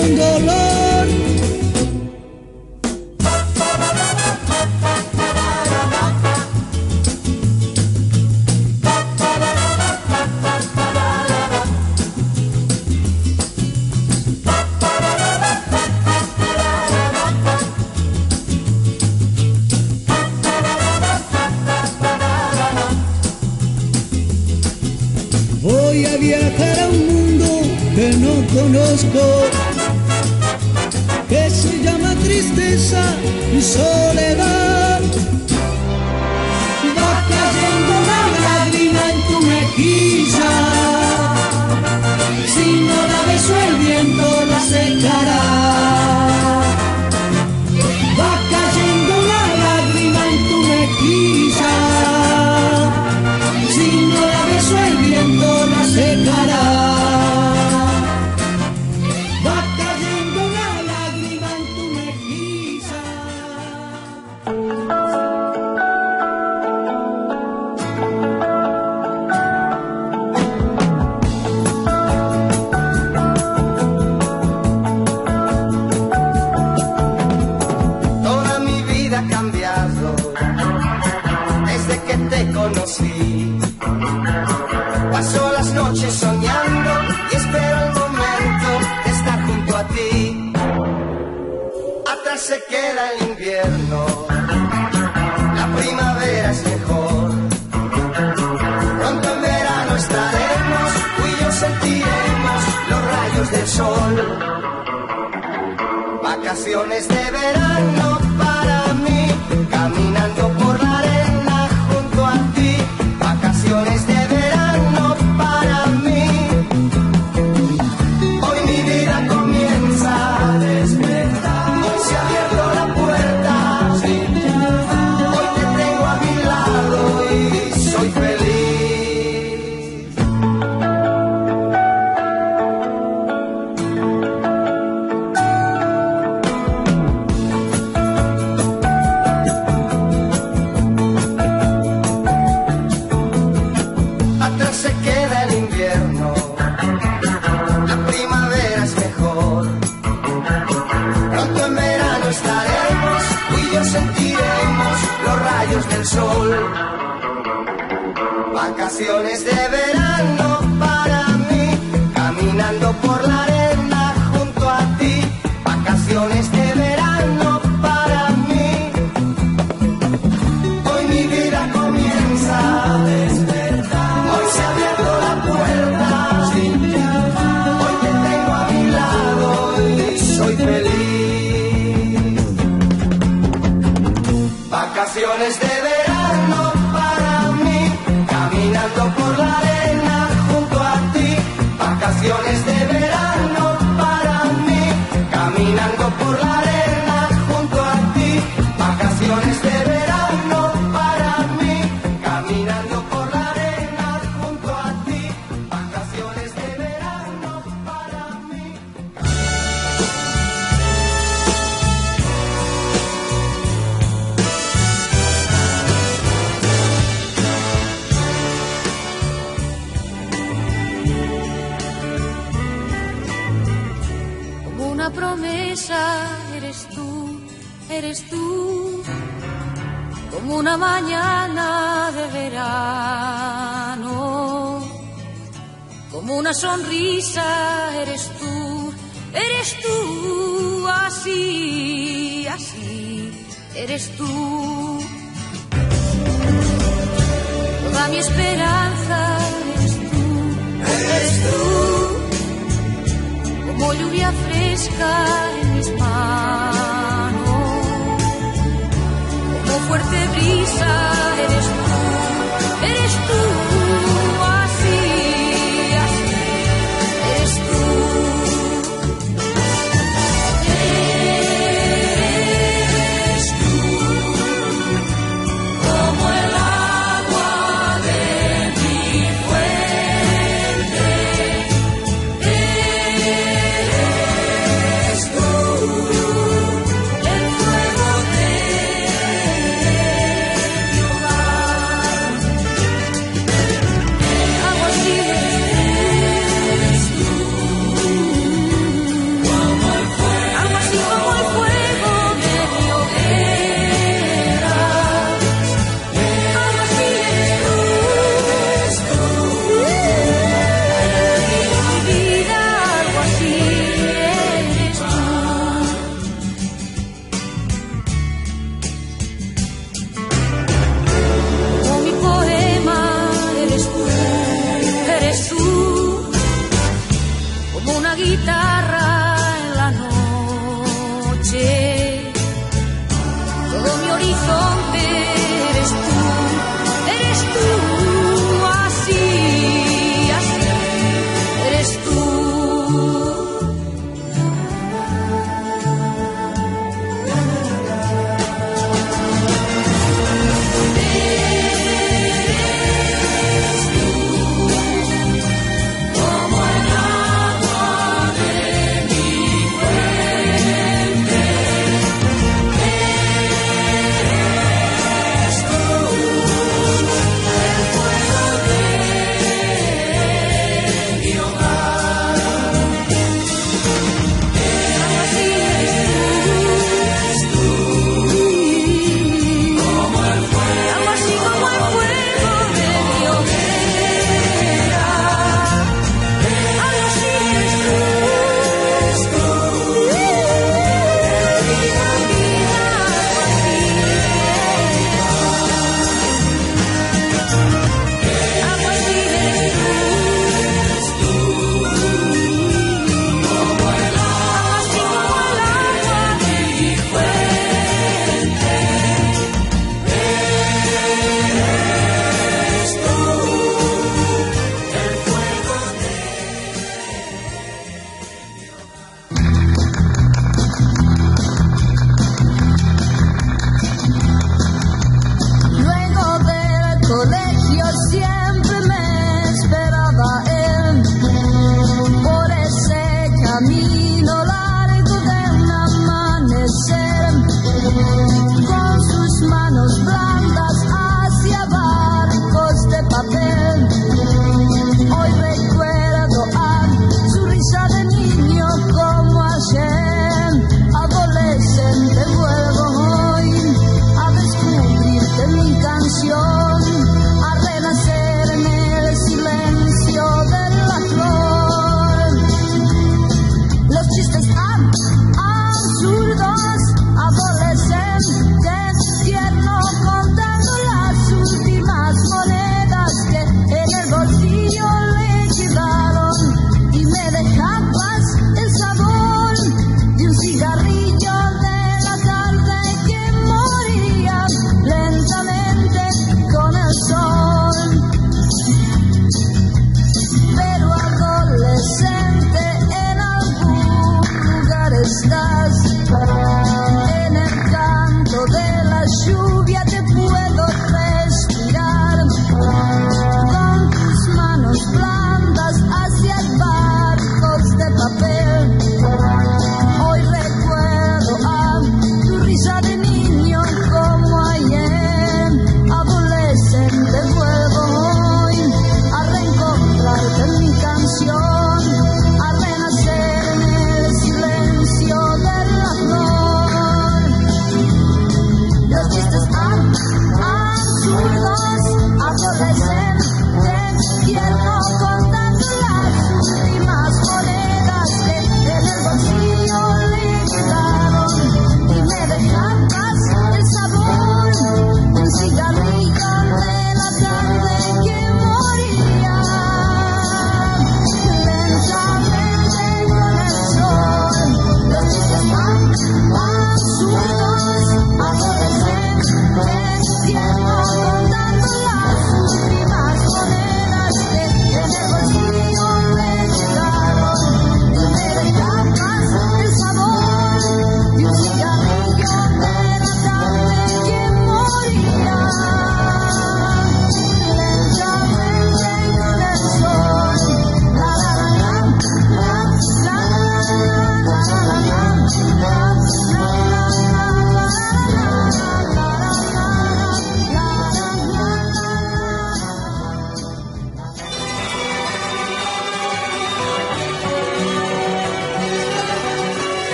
[0.00, 0.39] Don't go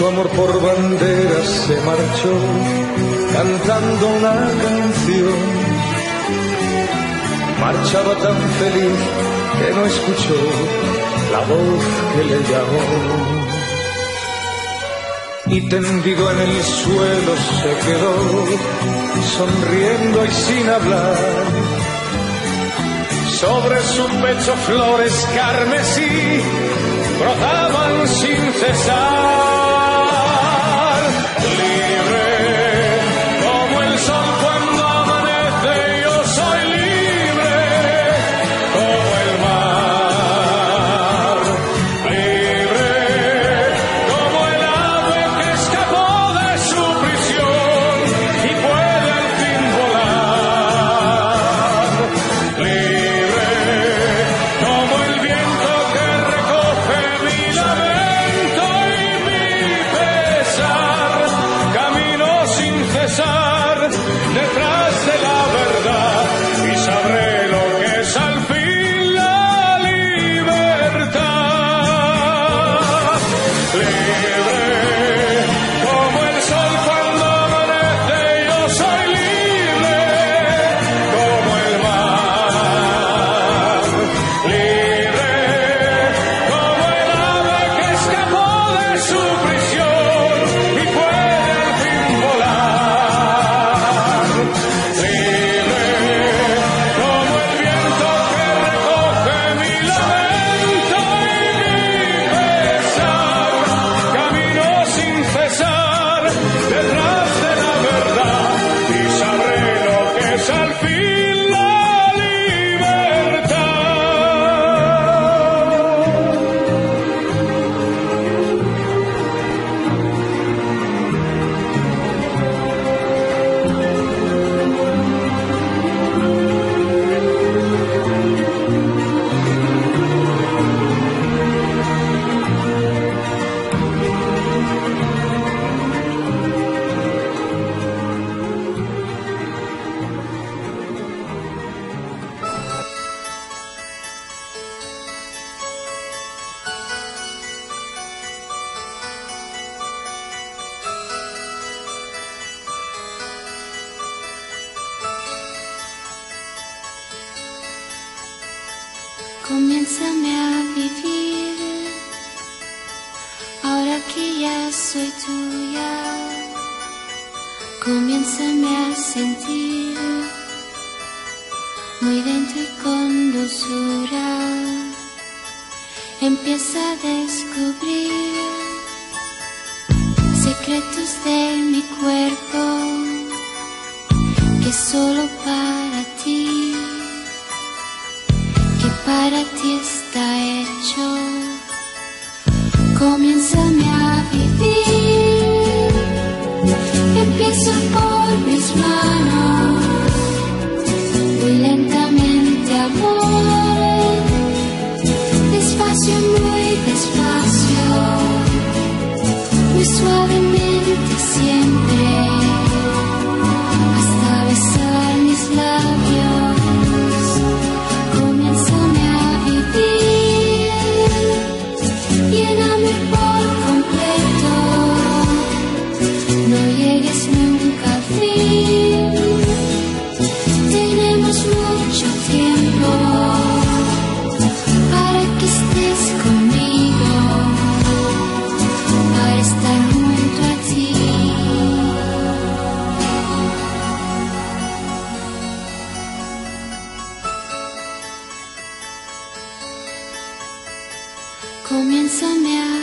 [0.00, 2.34] Su amor por banderas se marchó
[3.34, 4.32] cantando una
[4.64, 5.38] canción.
[7.60, 8.98] Marchaba tan feliz
[9.58, 10.38] que no escuchó
[11.32, 12.84] la voz que le llamó.
[15.48, 18.16] Y tendido en el suelo se quedó,
[19.36, 21.16] sonriendo y sin hablar.
[23.38, 26.40] Sobre su pecho flores carmesí
[27.18, 29.79] brotaban sin cesar.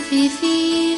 [0.10, 0.98] vivir.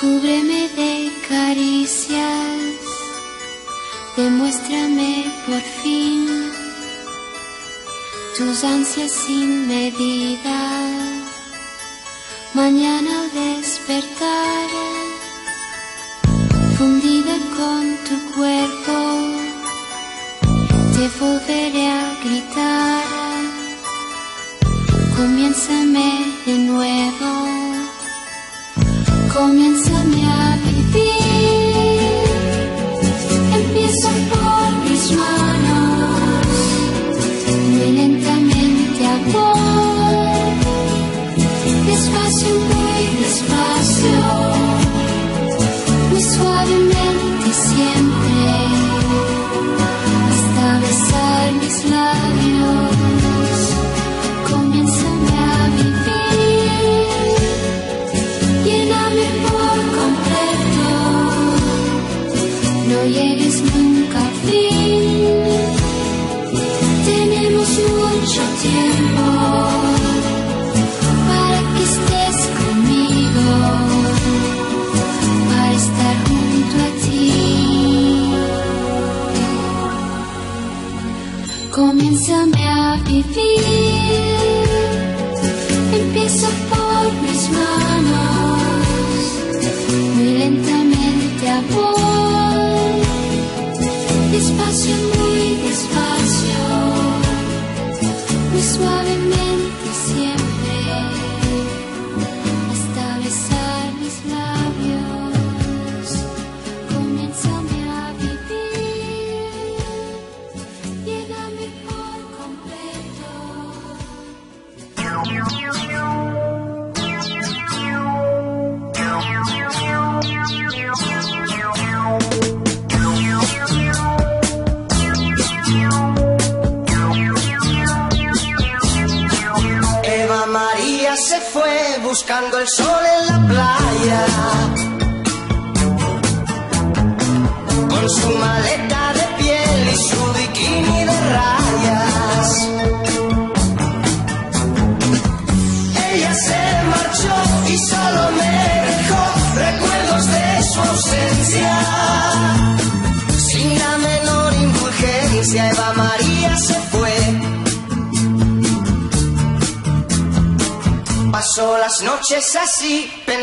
[0.00, 2.80] Cúbreme de caricias,
[4.16, 6.50] demuéstrame por fin
[8.36, 10.58] tus ansias sin medida.
[12.54, 15.11] Mañana al despertar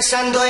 [0.09, 0.43] pensando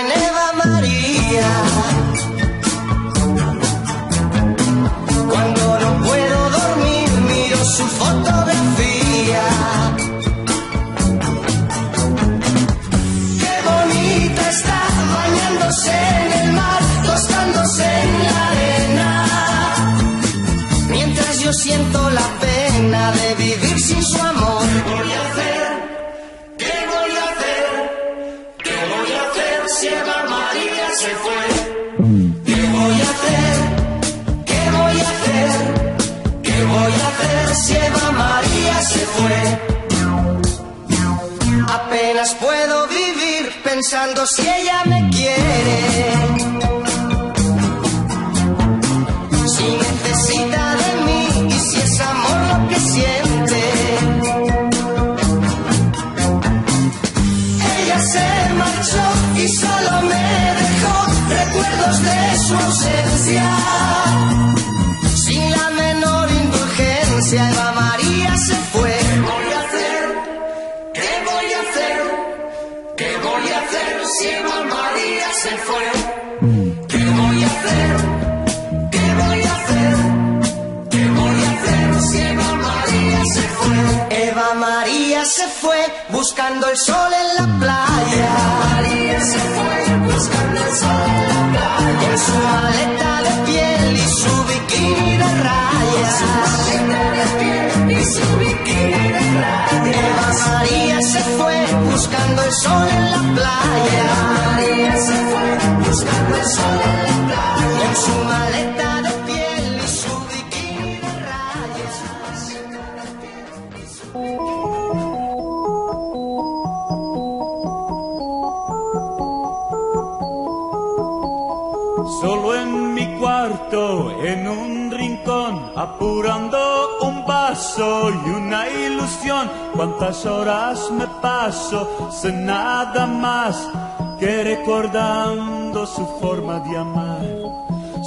[135.95, 137.25] su forma de amar.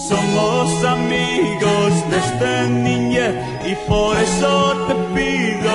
[0.08, 3.34] Somos amigos desde niñez
[3.66, 5.72] y por eso te pido,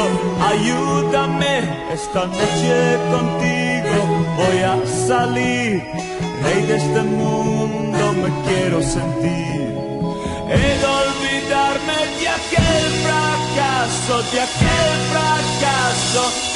[0.52, 1.60] ayúdame
[1.92, 3.98] esta noche contigo.
[4.42, 4.76] Voy a
[5.08, 5.84] salir,
[6.44, 9.58] rey de este mundo me quiero sentir.
[10.50, 10.70] He
[11.02, 16.47] olvidarme de aquel fracaso, de aquel fracaso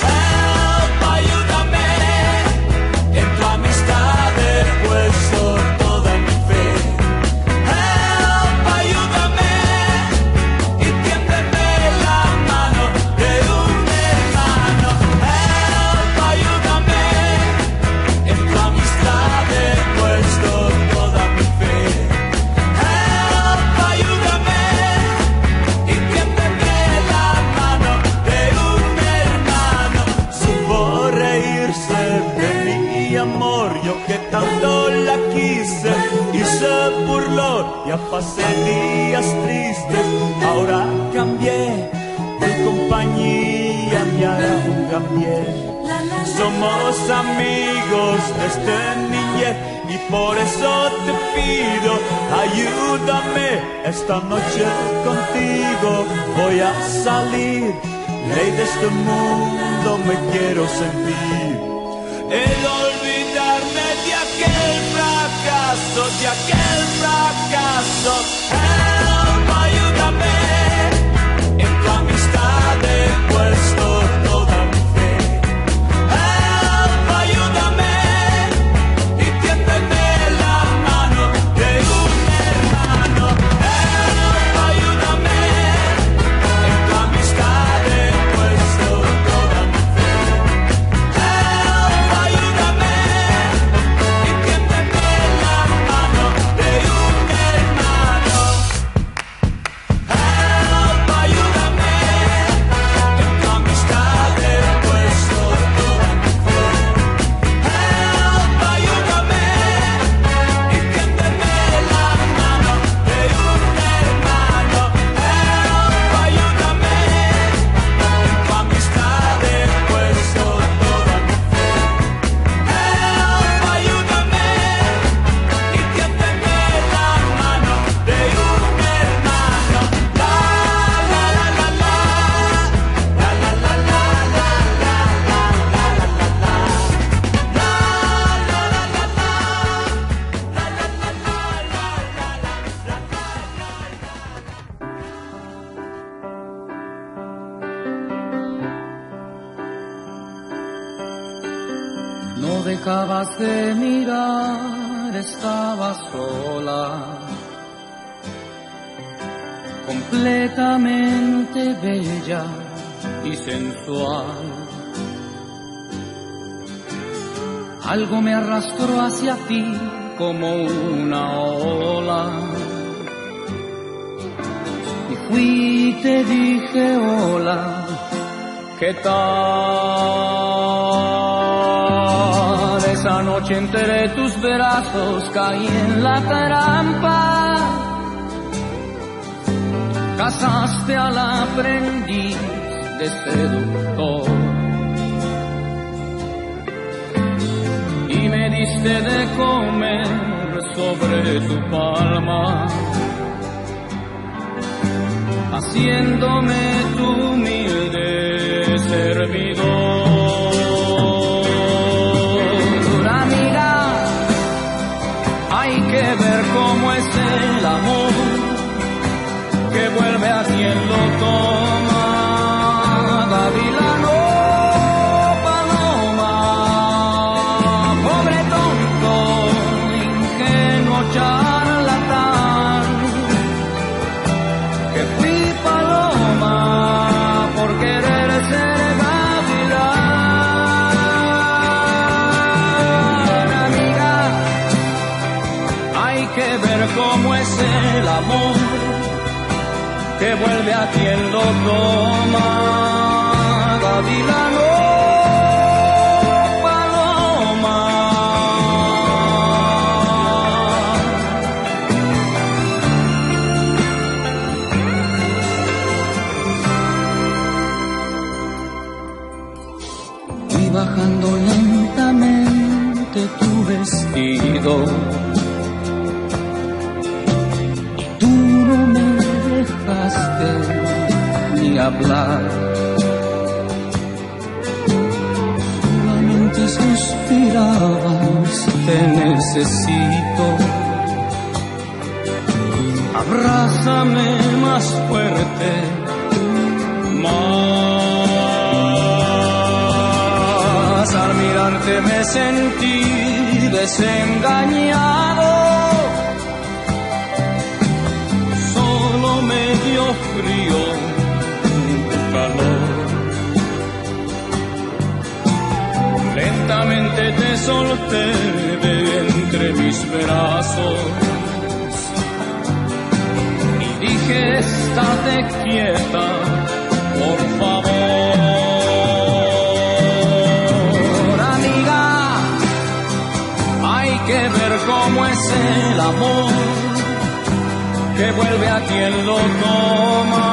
[338.22, 340.48] que vuelve a quien lo toma.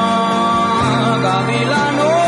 [1.21, 2.18] Gavilano,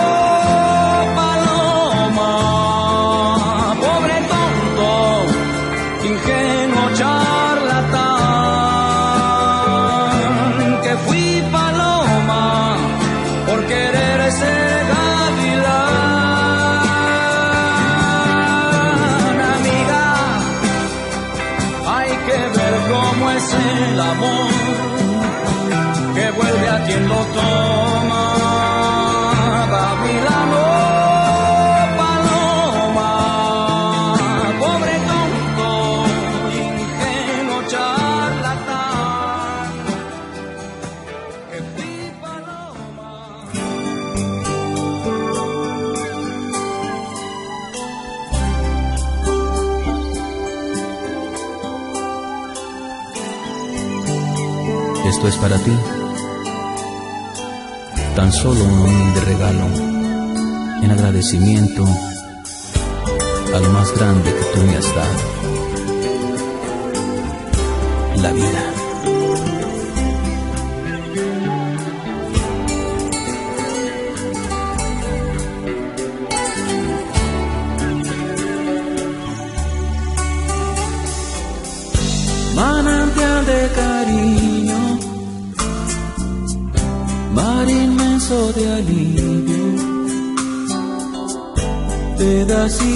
[55.32, 55.72] es para ti.
[58.16, 59.66] Tan solo un humilde regalo
[60.84, 61.86] en agradecimiento
[63.56, 65.41] a lo más grande que tú me has dado.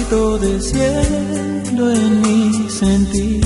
[0.08, 3.44] De cielo en mi sentir.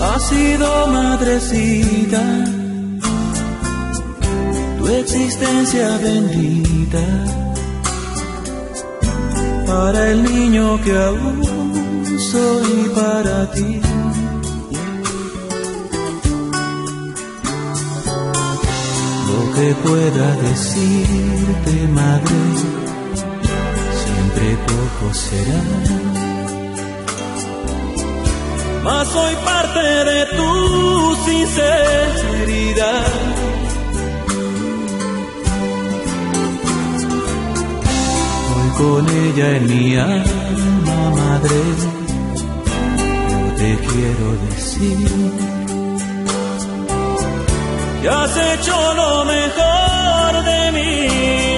[0.00, 2.22] Ha sido madrecita,
[4.78, 7.04] tu existencia bendita
[9.66, 11.42] para el niño que aún
[12.20, 13.85] soy para ti.
[19.56, 22.36] Que pueda decirte, madre,
[24.02, 25.62] siempre poco será.
[28.84, 33.06] Mas soy parte de tu sinceridad.
[38.50, 41.60] Voy con ella en mi alma, madre.
[43.30, 45.45] Yo te quiero decir
[48.08, 51.55] has hecho lo mejor de mi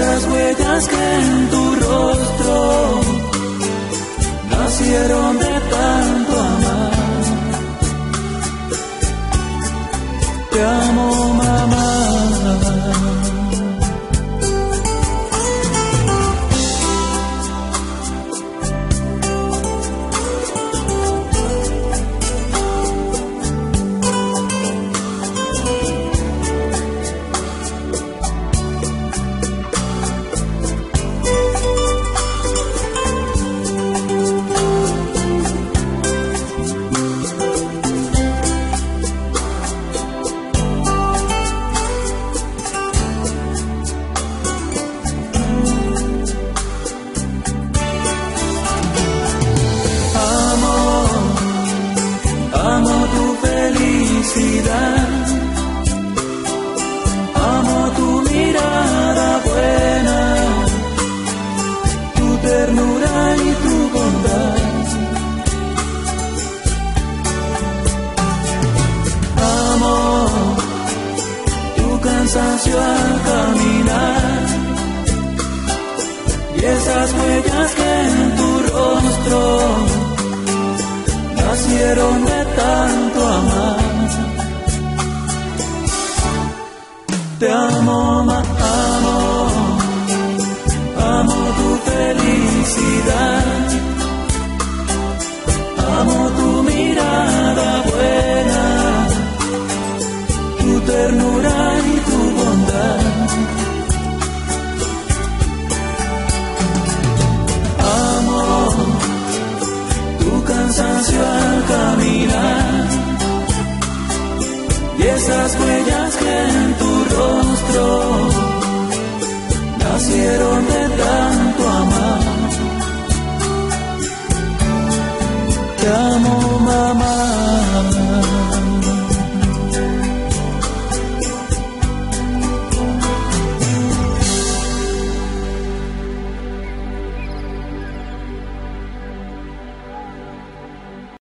[0.00, 3.00] esas huellas que en tu rostro
[4.48, 5.97] nacieron de tanto